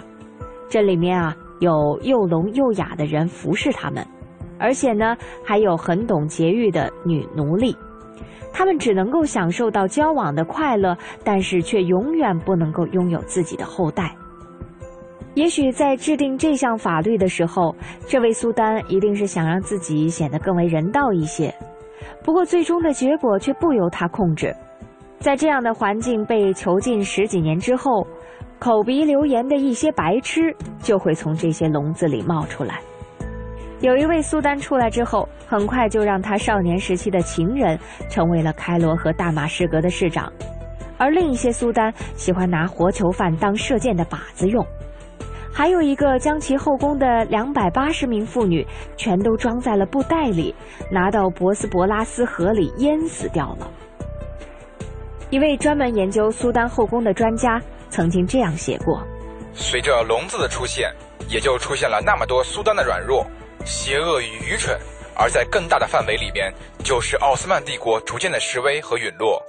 [0.69, 4.05] 这里面啊有又聋又哑的人服侍他们，
[4.59, 7.75] 而且呢还有很懂节育的女奴隶，
[8.53, 14.15] 他们只能够享受到交往的快乐，但是却永远不能够拥有自己的后代。
[15.35, 17.75] 也许在制定这项法律的时候，
[18.07, 21.53] 这位苏丹一定是想让自己显得更为人道一些。
[22.23, 24.55] 不过，最终的结果却不由他控制。
[25.19, 28.07] 在这样的环境被囚禁十几年之后，
[28.59, 32.79] 口鼻流言的一些白痴就会从这些笼子里冒出来。
[33.81, 37.77] 有一位苏丹出来之后，很快就让他少年时期的情人
[38.09, 40.31] 成为了开罗和大马士革的市长，
[40.97, 44.65] 而另一些苏丹喜欢拿活囚犯当射箭的靶子用。
[45.57, 50.53] 还有一个将其后宫的两百八十名妇女全都装在了布袋里，
[50.91, 53.71] 拿到博斯博拉斯河里淹死掉了。
[55.29, 59.01] 一位专门研究苏丹后宫的专家曾经这样写过：
[59.53, 60.91] 随着笼子的出现，
[61.29, 63.25] 也就出现了那么多苏丹的软弱、
[63.63, 64.77] 邪恶与愚蠢；
[65.15, 66.53] 而在更大的范围里边，
[66.83, 69.41] 就是奥斯曼帝国逐渐的式微和陨落。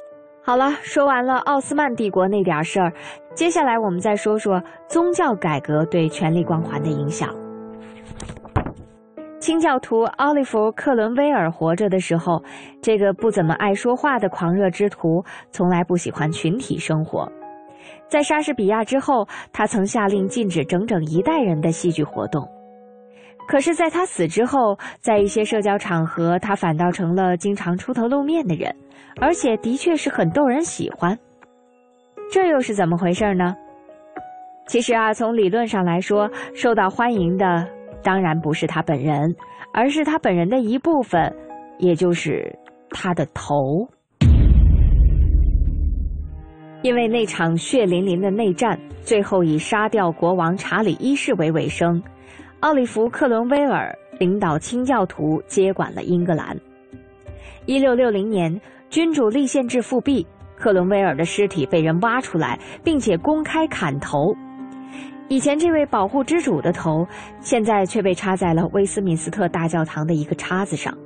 [0.47, 2.92] 好了，说完了奥斯曼帝国那点事儿，
[3.34, 7.34] 接下来我们再说说宗教改革对权力光环的影响。
[9.40, 12.40] 清教徒奥利弗·克伦威尔活着的时候，
[12.80, 15.20] 这个不怎么爱说话的狂热之徒，
[15.51, 17.28] 从来不喜欢群体生活。
[18.07, 22.49] 在莎士比亚之后，他曾下令禁止整整一代人的戏剧活动。
[23.47, 28.74] 可是，在他死之后，在一些社交场合，他反倒成了经常出头露面的人，
[29.20, 31.16] 而且的确是很逗人喜欢。
[32.30, 33.55] 这又是怎么回事呢？
[34.66, 37.68] 其实啊，从理论上来说，受到欢迎的
[38.03, 39.34] 当然不是他本人，
[39.72, 41.32] 而是他本人的一部分，
[41.78, 42.53] 也就是
[42.90, 43.88] 他的头。
[46.82, 52.03] 因为那场血淋淋的内战，最后以杀掉国王查理一世为尾声。
[52.61, 56.59] 奥利弗·克伦威尔领导清教徒接管了英格兰。
[57.66, 60.26] 一六六零年，君主立宪制复辟，
[60.57, 64.34] 克伦威尔的尸体被人挖出来，并且公开砍头。
[65.28, 67.07] 以前这位保护之主的头，
[67.40, 70.96] 现在却被插在了威斯敏斯特大教堂的一个叉子上。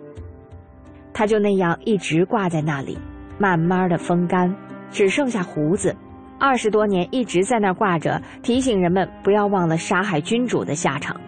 [1.12, 2.96] 他就那样一直挂在那里，
[3.38, 4.54] 慢慢的风干，
[4.92, 5.96] 只剩下胡子。
[6.38, 11.20] 二十多年一直在那挂着，提醒人们不要忘了杀害君主的下场。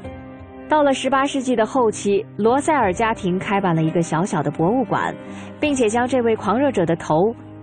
[0.73, 5.15] 到了十八世纪的后期，罗塞尔家庭开办了一个小小的博物馆，
[5.61, 7.15] 并且将这位狂热者的头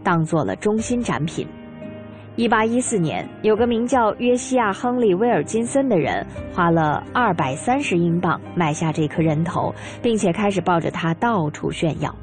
[0.04, 1.48] 当做了中心展品。
[2.36, 12.14] 一八一四年，有个名叫约西亚·亨利·威尔金森的人，花了二百三十英镑买下这颗人头，并且开始抱着它到处炫耀。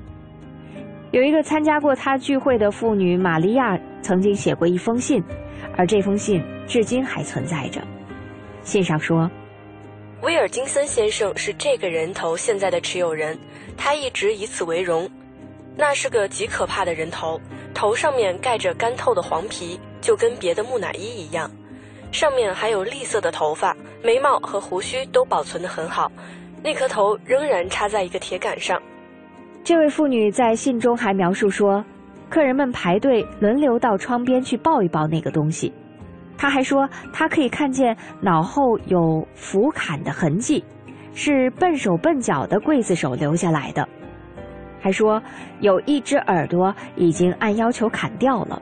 [1.11, 5.21] 有一个参加过他聚会的妇女玛利亚曾经写过一封信，
[5.77, 7.83] 而这封信至今还存在着。
[8.63, 9.29] 信上说。
[10.27, 13.39] 威尔金森先生是这个人头现在的持有人，
[13.77, 15.09] 他一直以此为荣。
[15.77, 17.41] 那是个极可怕的人头，
[17.73, 21.49] 头上面盖着干透的黄皮，就跟别的木乃伊一样。
[22.11, 26.11] 上面还有栗色的头发，眉毛和胡须都保存得很好。
[26.61, 28.83] 那颗头仍然插在一个铁杆上。
[29.63, 31.85] 这位妇女在信中还描述说，
[32.29, 35.73] 客人们排队轮流到窗边去抱一抱那个东西。
[36.39, 40.63] 他还说，他可以看见脑后有斧砍的痕迹，
[41.15, 43.89] 是笨手笨脚的刽子手留下来的。
[44.81, 45.21] 还说
[45.61, 48.61] 有一只耳朵已经按要求砍掉了。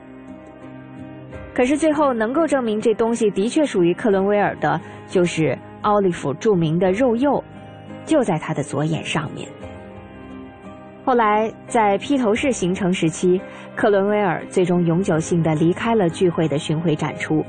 [1.53, 7.43] 可是最后能够证明这东西的确属于克伦威尔的，就是奥利弗著名的肉釉，
[8.05, 9.49] 就在他的左眼上面。
[11.05, 13.41] 后来在披头士形成时期，
[13.77, 17.45] 克伦威尔最终永久性的离开了聚会的巡回展出。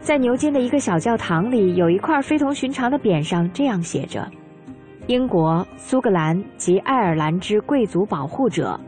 [0.00, 4.28] 在牛津的一个小教堂里，有一块非同寻常的匾，上这样写着
[5.06, 8.80] ：“英国、苏格兰及爱尔兰之贵族保护者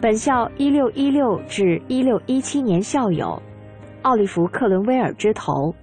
[0.00, 3.40] 本校一六一六至一六一七年校友
[4.02, 5.74] 奥利弗·克伦威尔之头，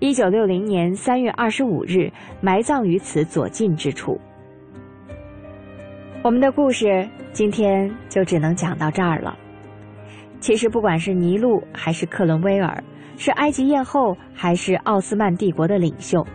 [0.00, 4.20] 一九六零年三月二十五日埋葬于此左近之处。
[6.22, 9.38] 我们的故事今天就只能讲到这儿了。
[10.40, 12.82] 其实，不管是尼禄还是克伦威尔，
[13.20, 16.26] 是埃及艳后还是奥斯曼帝国的领袖，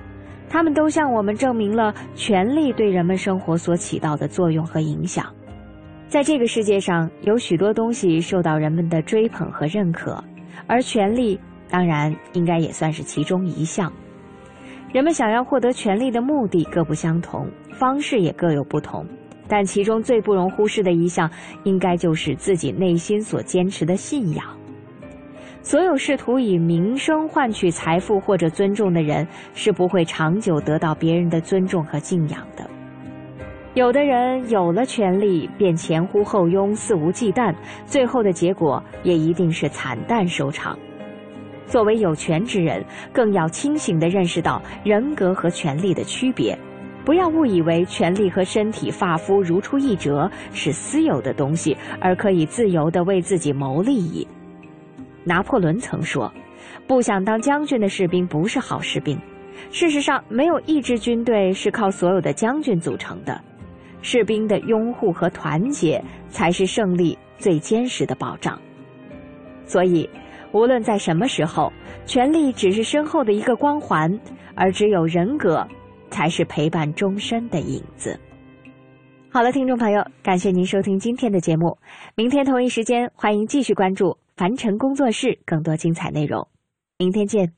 [0.47, 5.25] 他们都向我们证明了权力对人们生活所起到的作用和影响。
[6.07, 10.23] 在这个世界上，有许多东西受到人们的追捧和认可，
[10.67, 11.39] 而权力
[11.71, 13.91] 当然应该也算是其中一项。
[14.93, 19.03] 人们想要获得权力的目的各不相同，方式也各有不同，
[19.47, 21.27] 但其中最不容忽视的一项，
[21.63, 24.45] 应该就是自己内心所坚持的信仰。
[25.65, 32.69] 所有试图以名声换取财富或者尊重的人，是不会长久得到别人的尊重和敬仰的。
[33.73, 37.51] 有的人有了权力便前呼后拥、肆无忌惮，
[37.87, 40.77] 最后的结果也一定是惨淡收场。
[41.65, 46.55] 作为有权之人，更要清醒地认识到人格和权力的区别，
[47.03, 54.27] 不要误以为权力和身体、发肤如出一辙是私有的东西，而可以自由地为自己谋利益。
[55.25, 56.31] 拿破仑曾说
[56.87, 59.19] ：“不想当将军的士兵不是好士兵。”
[59.71, 63.41] 事实上，没有一支军队是靠所有的将军组成的。
[64.01, 68.59] 士兵的拥护和团结才是胜利最坚实的保障。
[69.65, 70.07] 所以，
[70.51, 71.73] 无论在什么时候，
[72.05, 74.19] 权力只是身后的一个光环，
[74.53, 75.67] 而只有人格
[76.11, 78.19] 才是陪伴终身的影子。
[79.29, 81.77] 好了，听众朋友，感谢您收听今天的节目。
[82.13, 86.49] 明天同一时间，欢迎继续关注凡尘工作室更多精彩内容。
[86.97, 87.53] 明天见。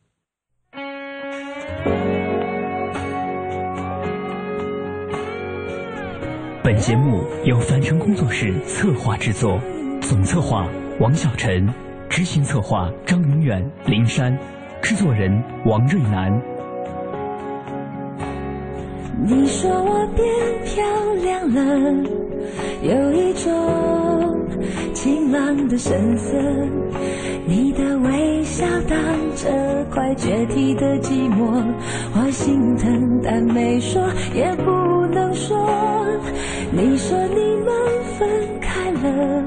[6.64, 9.60] 本节目由凡尘工作室策划制作，
[10.02, 10.68] 总策划
[11.00, 11.68] 王小晨，
[12.12, 14.38] 执行策划张永远、林珊，
[14.80, 15.32] 制作人
[15.66, 16.32] 王瑞南。
[19.26, 20.28] 你说我变
[20.64, 20.86] 漂
[21.24, 22.27] 亮了，
[22.82, 23.52] 有一种
[24.94, 26.38] 晴朗的神色。
[27.50, 29.00] 你的微笑挡
[29.36, 31.64] 着快决堤的寂寞，
[32.14, 34.02] 我心疼，但没说，
[34.36, 35.56] 也不能说。
[36.72, 37.74] 你说你们
[38.20, 38.30] 分
[38.60, 39.44] 开了，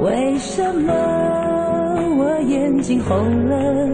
[0.00, 0.92] 为什么
[2.18, 3.88] 我眼睛红了？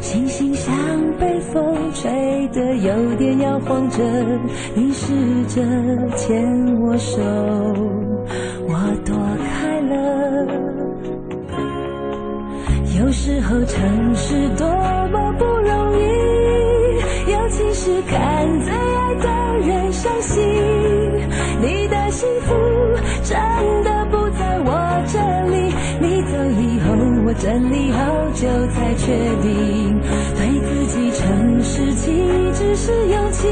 [0.00, 0.74] 星星像
[1.18, 4.02] 被风吹得有点摇晃着，
[4.74, 5.62] 你试着
[6.16, 6.44] 牵
[6.80, 7.22] 我手，
[8.66, 8.74] 我
[9.04, 9.94] 躲开了。
[12.98, 14.66] 有时候诚实多
[15.12, 16.02] 么不容易，
[17.30, 18.18] 尤其是看
[18.64, 19.28] 最爱的
[19.68, 20.42] 人伤心。
[21.62, 22.52] 你的幸福
[23.22, 23.38] 真
[23.84, 24.68] 的不在我
[25.06, 26.86] 这里，你走以后
[27.24, 28.02] 我整理好
[28.34, 29.06] 久才确
[29.40, 29.52] 定，
[32.84, 33.48] 是勇气，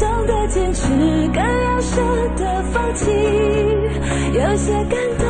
[0.00, 0.82] 懂得坚持
[1.32, 2.00] 更要舍
[2.36, 3.08] 得放弃，
[4.34, 5.26] 有些感动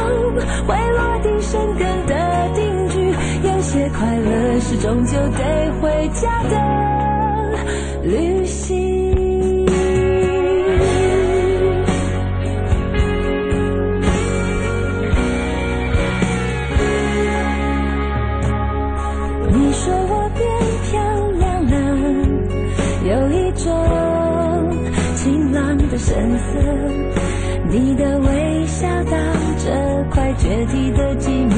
[0.66, 2.14] 会落地生根的
[2.54, 3.14] 定居，
[3.46, 6.56] 有些快乐是终究得回家的
[8.02, 8.89] 旅行。
[26.40, 26.58] 色。
[27.68, 29.14] 你的微笑挡
[29.58, 31.54] 着快决堤的寂寞，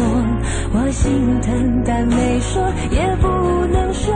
[0.74, 3.28] 我心疼，但没说，也不
[3.72, 4.14] 能说。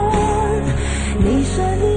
[1.19, 1.96] 你说你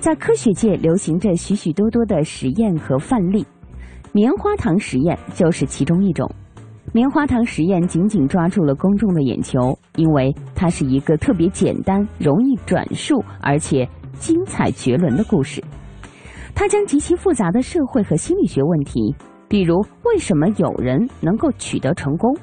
[0.00, 3.44] 在科学界流行着许许多多的实验和范例，
[4.12, 6.26] 棉花糖实验就是其中一种。
[6.90, 15.62] 棉花糖实验紧紧抓住了公众的眼球，因为它是一个特别简单、容易转述，而且精彩绝伦的故事。
[16.54, 19.14] 它将极其复杂的社会和心理学问题，
[19.48, 22.34] 比如为什么有人能够取得成功，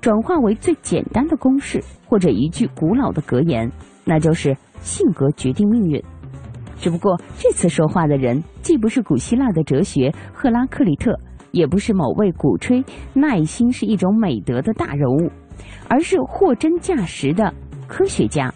[0.00, 3.70] 转化为最简单的公式，或者一句古老的格言，
[4.06, 6.02] 那就是性格决定命运。
[6.84, 11.18] 只不过这次说话的人，既不是古希腊的哲学赫拉克利特。
[11.50, 15.30] 也不是某位鼓吹耐心是一种美德的大人物，
[15.88, 17.54] 而是货真价实的
[17.86, 18.52] 科学家。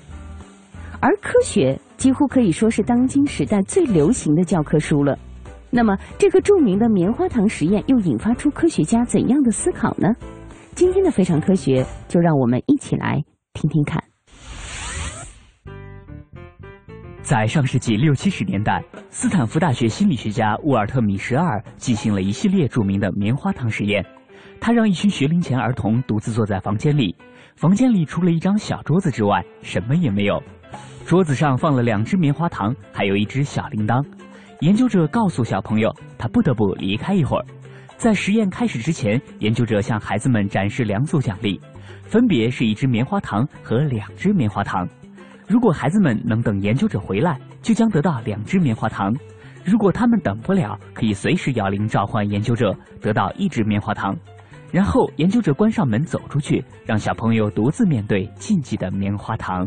[1.00, 5.18] 而科学几乎可以说是当今时代最流行的教科书了。
[5.70, 10.08] 那么，这个著名的棉花糖实验又引发出科学家怎样的思考呢？
[10.74, 13.24] 今天的非常科学，就让我们一起来
[13.54, 14.07] 听听看。
[17.28, 24.02] 在上世纪六七十年代，斯坦福大学心理学家沃尔特·米什尔进行了一系列著名的棉花糖实验。
[24.58, 27.14] 他让一群学龄前儿童独自坐在房间里，
[27.54, 30.42] 房间里除了一张小桌子之外，什么也没有。
[31.04, 34.02] 桌子上放了两只棉花糖，还有一只小铃铛。
[34.60, 37.44] 研究者告诉小朋友，他不得不离开一会儿。
[37.98, 41.60] 在实验开始之前，研究者向孩子们展示两组奖励，
[42.04, 44.88] 分别是一只棉花糖和两只棉花糖。
[45.48, 49.10] 如果孩子们能等研究者回来，就将得到两只棉花糖；
[49.64, 54.14] 如果他们等不了，可以随时摇铃召唤研究者，得到一只棉花糖。
[54.70, 59.66] 然后研究者关上门走出去，让小朋友独自面对禁忌的棉花糖。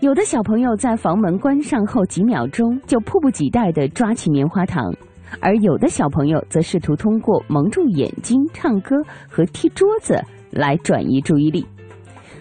[0.00, 4.92] 有的小朋友在房门关上后几秒钟就迫不及待地抓起棉花糖，
[5.40, 8.96] 而有的小朋友则试图通过蒙住眼睛、唱歌
[9.28, 11.64] 和踢桌子来转移注意力。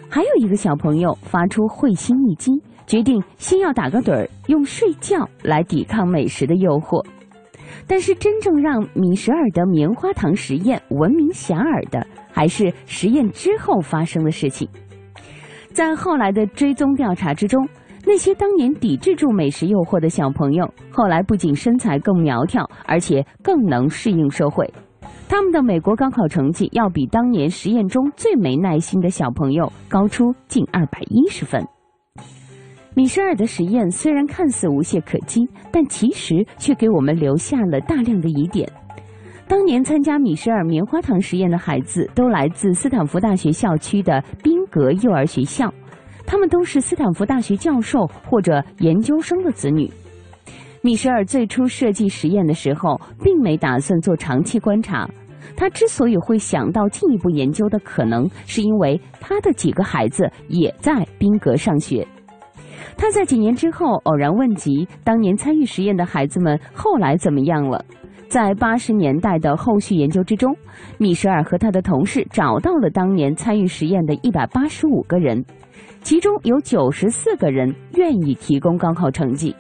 [0.10, 2.52] 还有一个小朋友发出会心一击，
[2.86, 7.06] 决定先要打个盹儿，用睡觉来抵抗美食的诱惑。
[7.86, 14.68] 但是，真正让米什尔的棉花糖实验闻名遐迩的，还是实验之后发生的事情。
[15.72, 17.68] 在后来的追踪调查之中，
[18.06, 24.74] 那些当年抵制住美食诱惑的小朋友，后来不仅身材更苗条，而且更能适应社会。
[25.30, 31.66] 他们的美国高考成绩要比当年实验中最没耐心的小朋友高出近二百一十分。
[32.96, 38.68] 米舍尔的实验虽然看似无懈可击，但其实却给我们留下了大量的疑点。
[39.48, 45.72] 当年参加米舍尔棉花糖实验的孩子都来自斯坦福大学校区的宾格幼儿学校，
[46.26, 49.90] 他们都是斯坦福大学教授或者研究生的子女。
[50.88, 55.06] 米舍尔最初设计实验的时候，并没打算做长期观察。
[55.54, 62.08] 他之所以会想到进一步研究的可能，是因为他的几个孩子也在宾格上学。
[62.96, 67.84] 他在几年之后偶然问及当年参与实验的孩子们后来怎么样了。
[68.30, 70.56] 在八十年代的后续研究之中，
[70.98, 75.44] 米舍尔和他的同事找到了当年参与实验的一百八十五个人，
[76.00, 79.54] 其中有九十四个人愿意提供高考成绩。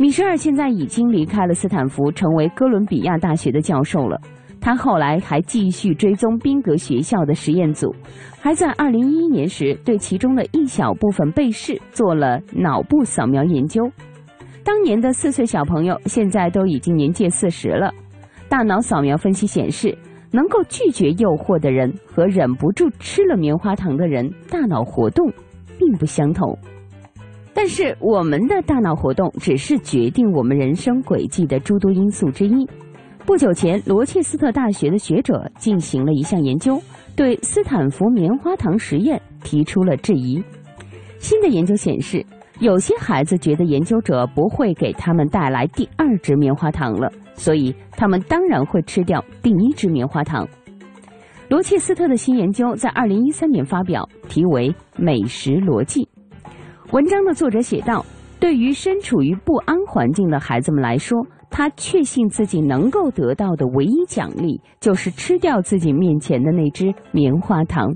[0.00, 4.20] 米舍尔现在已经离开了斯坦福，成为哥伦比亚大学的教授了。
[4.60, 7.92] 他后来还继续追踪宾格学校的实验组，
[8.40, 13.90] 还在二零一一年时对其中的一小部分被试做了脑部扫描研究。
[14.62, 17.92] 当年的四岁小朋友现在都已经年届四十了。
[18.48, 19.96] 大脑扫描分析显示，
[20.30, 25.28] 能够拒绝诱惑的人和忍不住吃了棉花糖的人，大脑活动
[25.76, 26.56] 并不相同。
[27.58, 32.64] 但是，我们的大脑活动只是决定我们人生轨迹的诸多因素之一。
[33.26, 36.80] 不久前，罗切斯特大学的学者进行了一项研究，
[37.16, 40.40] 对斯坦福棉花糖实验提出了质疑。
[41.18, 42.24] 新的研究显示，
[42.60, 50.46] 有些孩子觉得研究者不会给他们带来第二支棉花糖了，所以他们当然会吃掉第一支棉花糖。
[51.48, 56.04] 罗切斯特的新研究在二零一三年发表，题为《美食逻辑》。
[56.90, 58.02] 文章的作者写道
[58.40, 61.18] ：“对于身处于不安环境的孩子们来说，
[61.50, 67.92] 他确信自己能够得到的唯一奖励就是吃掉自己面前的那只棉花糖。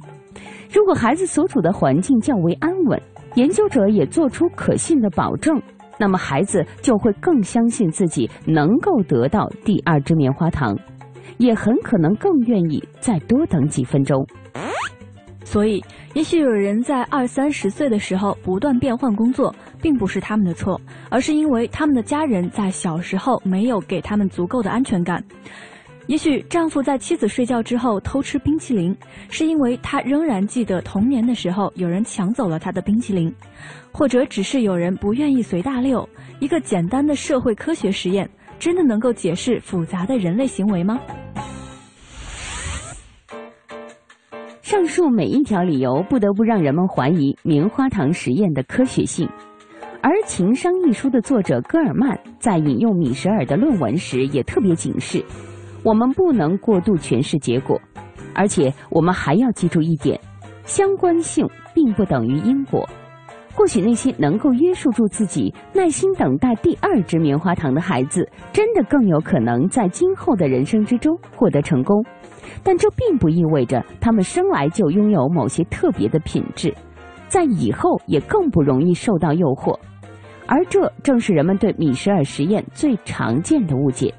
[0.70, 3.00] 如果孩子所处的环境较为安稳，
[3.34, 5.58] 研究者也做出可信的保证，
[5.98, 10.76] 那么孩子就会更相信自己能够得到第二只棉花糖，
[11.38, 14.26] 也很可能更愿意再多等几分钟。”
[15.44, 15.84] 所以，
[16.14, 20.80] 也许有人在二三十岁的时候不断变换工作，并不是他们的错，
[21.10, 25.22] 而是因为他们的家人在小时候没有给他们足够的安全感。
[26.08, 28.96] 也许丈夫在妻子睡觉之后偷吃冰淇淋，
[29.30, 33.32] 是因为他仍然记得童年的时候有人抢走了他的冰淇淋，
[33.92, 36.06] 或者只是有人不愿意随大溜。
[36.40, 38.28] 一个简单的社会科学实验，
[38.58, 40.98] 真的能够解释复杂的人类行为吗？
[44.72, 49.28] 上述每一条理由不得不让人们怀疑棉花糖实验的科学性，
[50.00, 55.22] 而《情商》一书的作者戈尔曼在引用米舍尔的论文时也特别警示：
[55.84, 57.78] 我们不能过度诠释结果，
[58.34, 60.18] 而且我们还要记住一点，
[60.64, 62.88] 相关性并不等于因果。
[63.54, 72.02] 或许那些能够约束住自己、耐心等待第二只棉花糖的孩子，真的更有可能在今后的人生之中获得成功。
[72.62, 76.74] 但这并不意味着他们生来就拥有某些特别的品质，
[77.28, 79.78] 在以后也更不容易受到诱惑。
[80.46, 84.12] 而这正是人们对米舍尔实验最常见的误解。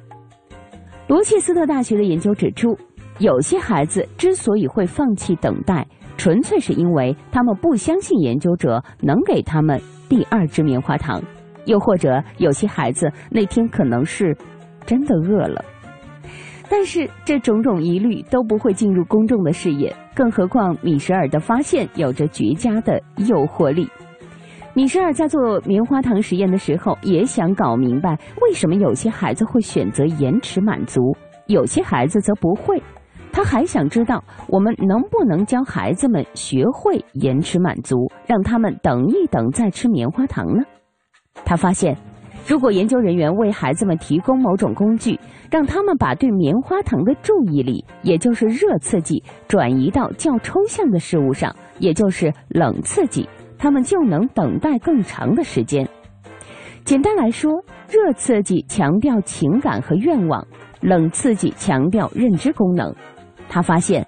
[1.08, 2.78] 罗切斯特大学的研究指出，
[3.20, 5.86] 有些孩子之所以会放弃等待。
[6.18, 11.22] 纯粹是因为他们不相信研究者能给他们第二支棉花糖，
[11.66, 14.38] 又或者有些孩子那天可能是
[14.86, 15.64] 真的饿了。
[16.70, 23.88] 但是这种种疑虑都不会进入公众的视野，更何况米舍尔的发现有着绝佳的诱惑力。
[24.74, 32.82] 米舍尔在做棉花糖实验的时候，也想搞明白为什么有些孩子会选择延迟满足，有些孩子则不会。
[33.34, 40.64] 他还想知道，我们能不能教孩子们学会延迟满足，让他们等一等再吃棉花糖呢？
[41.44, 41.98] 他发现，
[42.48, 45.20] 如果研究人员为孩子们提供某种工具，
[45.50, 53.28] 让他们把对棉花糖的注意力，也就是热刺激，转移到较抽象的事物上，也就是冷刺激，
[53.58, 55.90] 他们就能等待更长的时间。
[56.86, 60.46] 简单来说，热刺激强调情感和愿望，
[60.82, 62.94] 冷刺激强调认知功能。
[63.54, 64.04] 他发现，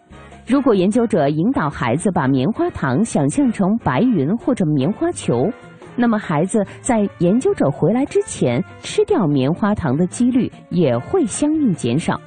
[0.47, 5.47] 如果研究者引导孩子把棉花糖想象成白云或者棉花球，
[5.95, 12.19] 那么孩子在研究者回来之前吃掉棉花糖的几率也会相应减少。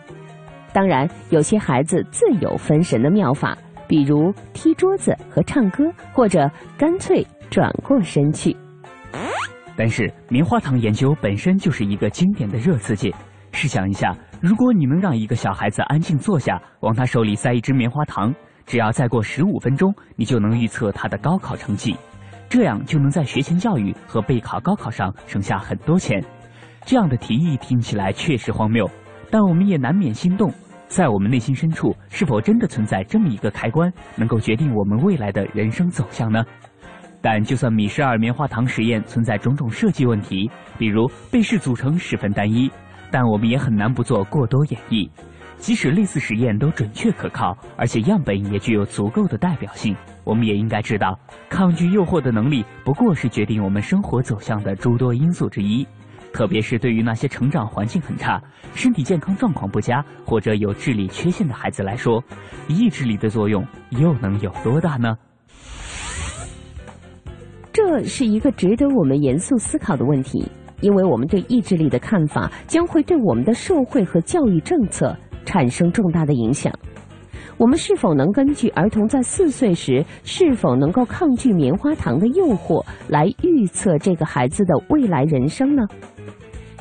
[0.72, 3.58] 当然，有些孩子自有分神的妙法，
[3.88, 6.48] 比如踢桌子和唱歌，或者
[6.78, 8.56] 干脆转过身去。
[9.76, 13.12] 但是，棉花糖研究本身就是一个经典的热刺激。
[13.50, 14.16] 试想一下。
[14.40, 18.32] 如果你能让一个小孩子安静坐下，往他手里塞一支棉花糖，
[18.66, 21.96] 只要再过十五分钟，你就能预测他的高考成绩，
[22.48, 26.24] 这样就能在学前教育和备考高考上省下很多钱。
[26.84, 28.88] 这样的提议听起来确实荒谬，
[29.28, 30.52] 但我们也难免心动。
[30.86, 36.44] 在我们内心深处，是否真的存在这么一个开关，能够决定我们未来的人生走向呢？
[37.20, 42.70] 但就算米舍尔棉花糖实验存在种种设计问题，比如被试组成十分单一。
[43.10, 45.08] 但我们也很难不做过多演绎，
[45.56, 55.86] 即使类似实验都准确可靠，而且样本也具有足够的代表性，我们也应该知道，抗拒诱惑的能力不过是决定我们生活走向的诸多因素之一。
[56.30, 58.40] 特别是对于那些成长环境很差、
[58.74, 62.22] 身体健康状况不佳或者有智力缺陷的孩子来说，
[62.68, 65.16] 意志力的作用又能有多大呢？
[67.72, 70.46] 这是一个值得我们严肃思考的问题。
[70.80, 76.72] 因为我们对意志力的看法将会对我们的社会和教育政策产生重大的影响。
[77.56, 85.82] 我们是否能根据儿童在四岁时是否能够抗拒棉花糖的诱惑来预测这个孩子的未来人生呢？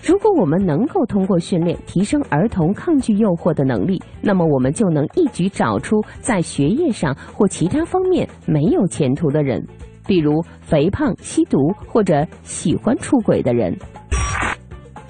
[0.04, 9.66] 如果我们能够通过训练提升儿童抗拒诱惑的能力，那么我们就能一举找出在学业上或其他方面没有前途的人。
[10.08, 13.78] 比如肥胖、吸毒或者喜欢出轨的人。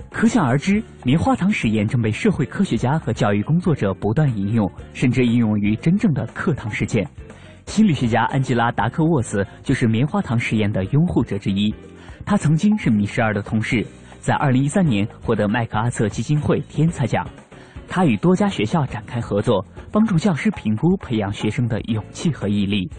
[0.10, 7.08] 可想而知，棉花糖实验正被社会科学家和教育工作者不断引用，甚至应用于真正的课堂实践。
[7.68, 11.72] 心理学家安吉拉·达克沃斯就是棉花糖实验的拥护者之一。
[12.26, 13.86] 他曾经是米舍尔的同事，
[14.20, 17.24] 在2013年获得麦克阿瑟基金会天才奖。
[17.88, 22.90] 他与多家学校展开合作，帮助教师评估培养学生的勇气和毅力。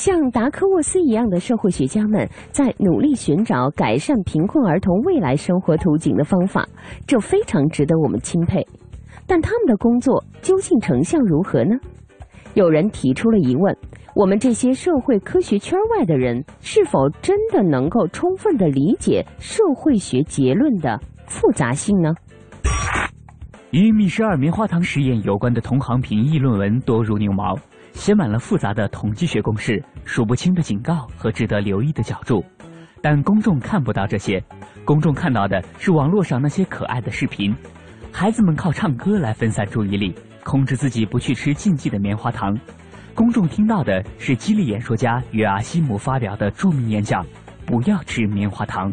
[0.00, 6.66] 像达科沃斯一样的社会学家们在努力寻找改善贫困儿童未来生活图景的方法，
[7.06, 8.66] 这非常值得我们钦佩。
[9.26, 11.76] 但他们的工作究竟成效如何呢？
[12.54, 13.76] 有人提出了疑问：
[14.16, 22.14] 我们这些社会科学圈外的人，是否真的能够充分的理解社会学结论的复杂性呢？
[23.72, 27.54] 与米舍尔棉花糖实验有关的同行评议论文多如牛毛。
[27.92, 32.44] 写满了复杂的统计学公式、数不清的警告和值得留意的角注。
[33.02, 34.42] 但公众看不到这些，
[34.84, 37.54] 公众看到的是网络上那些可爱的视频。
[38.12, 40.14] 孩子们靠唱歌来分散注意力，
[40.44, 42.58] 控制自己不去吃禁忌的棉花糖。
[43.14, 47.24] 公众听到的是激励演说家约阿希姆发表的著名演讲
[47.66, 48.92] ：“不要吃棉花糖。”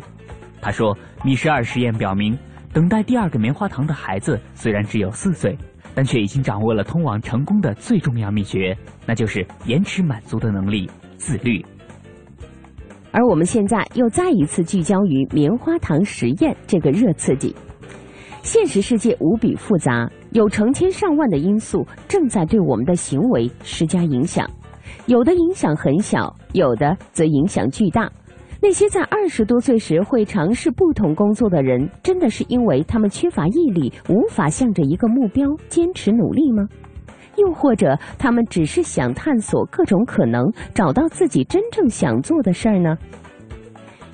[0.61, 2.37] 他说：“米十二实验表明，
[2.73, 5.57] 等待第二个棉花糖的孩子虽然只有四岁，
[5.93, 11.65] 但却已经掌握了通往成功的最重要秘诀，那就是延迟满足的能力——自律。”
[13.11, 17.55] 而我们现在又再一次聚焦于棉花糖实验这个热刺激。
[18.43, 24.47] 现实世界无比复杂，有成千上万的因素正在对我们的行为施加影响，
[25.07, 28.09] 有的影响很小，有的则影响巨大。
[28.67, 36.67] 那些在二十多岁时会尝试不同工作的人，真的是因为他们缺乏毅力，无法向着一个目标坚持努力吗？
[37.37, 42.97] 又或者他们只是想探索各种可能，找到自己真正想做的事儿呢？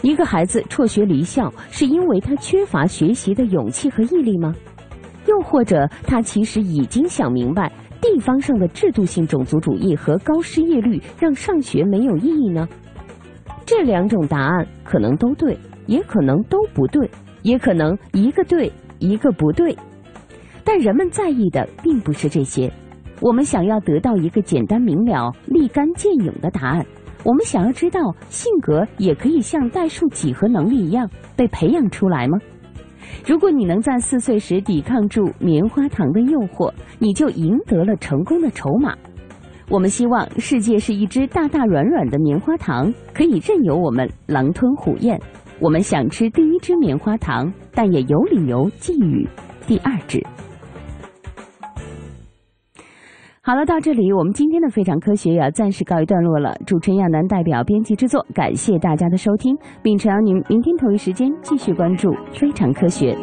[0.04, 4.54] 一个孩子辍学离校，是因为他缺乏学习的勇气和毅力吗？
[5.26, 12.70] 又或者他其实已经想明白，地方上的制度性种族主义和高失业率让上学没有意义呢？
[13.66, 15.58] 这两种答案可能都对，
[15.88, 17.10] 也可能都不对，
[17.42, 19.76] 也可能一个对，一个不对。
[20.64, 22.72] 但人们在意的并不是这些，
[23.22, 26.86] 我们想要得到一个简单明了、立竿见影的答案。
[27.24, 28.00] 我们想要知道，
[28.30, 32.38] 性格也可以像代数几何能力一样被培养出来吗？
[33.26, 38.94] 如果你能在四岁时抵抗住棉花糖的诱惑，你就赢得了成功的筹码。
[39.70, 45.20] 我们希望世界是一只大大软软的棉花糖，可以任由我们狼吞虎咽。
[45.60, 49.28] 我们想吃第一只棉花糖，但也有理由觊觎
[49.66, 50.22] 第二只。
[53.42, 56.56] 好了，到这里，我们今天的非常科学也要暂时告一段落了。
[56.66, 63.18] 主持人亚楠代表编辑制作，感谢大家的收听，并诚邀您明天同一时间继续关注非常科学。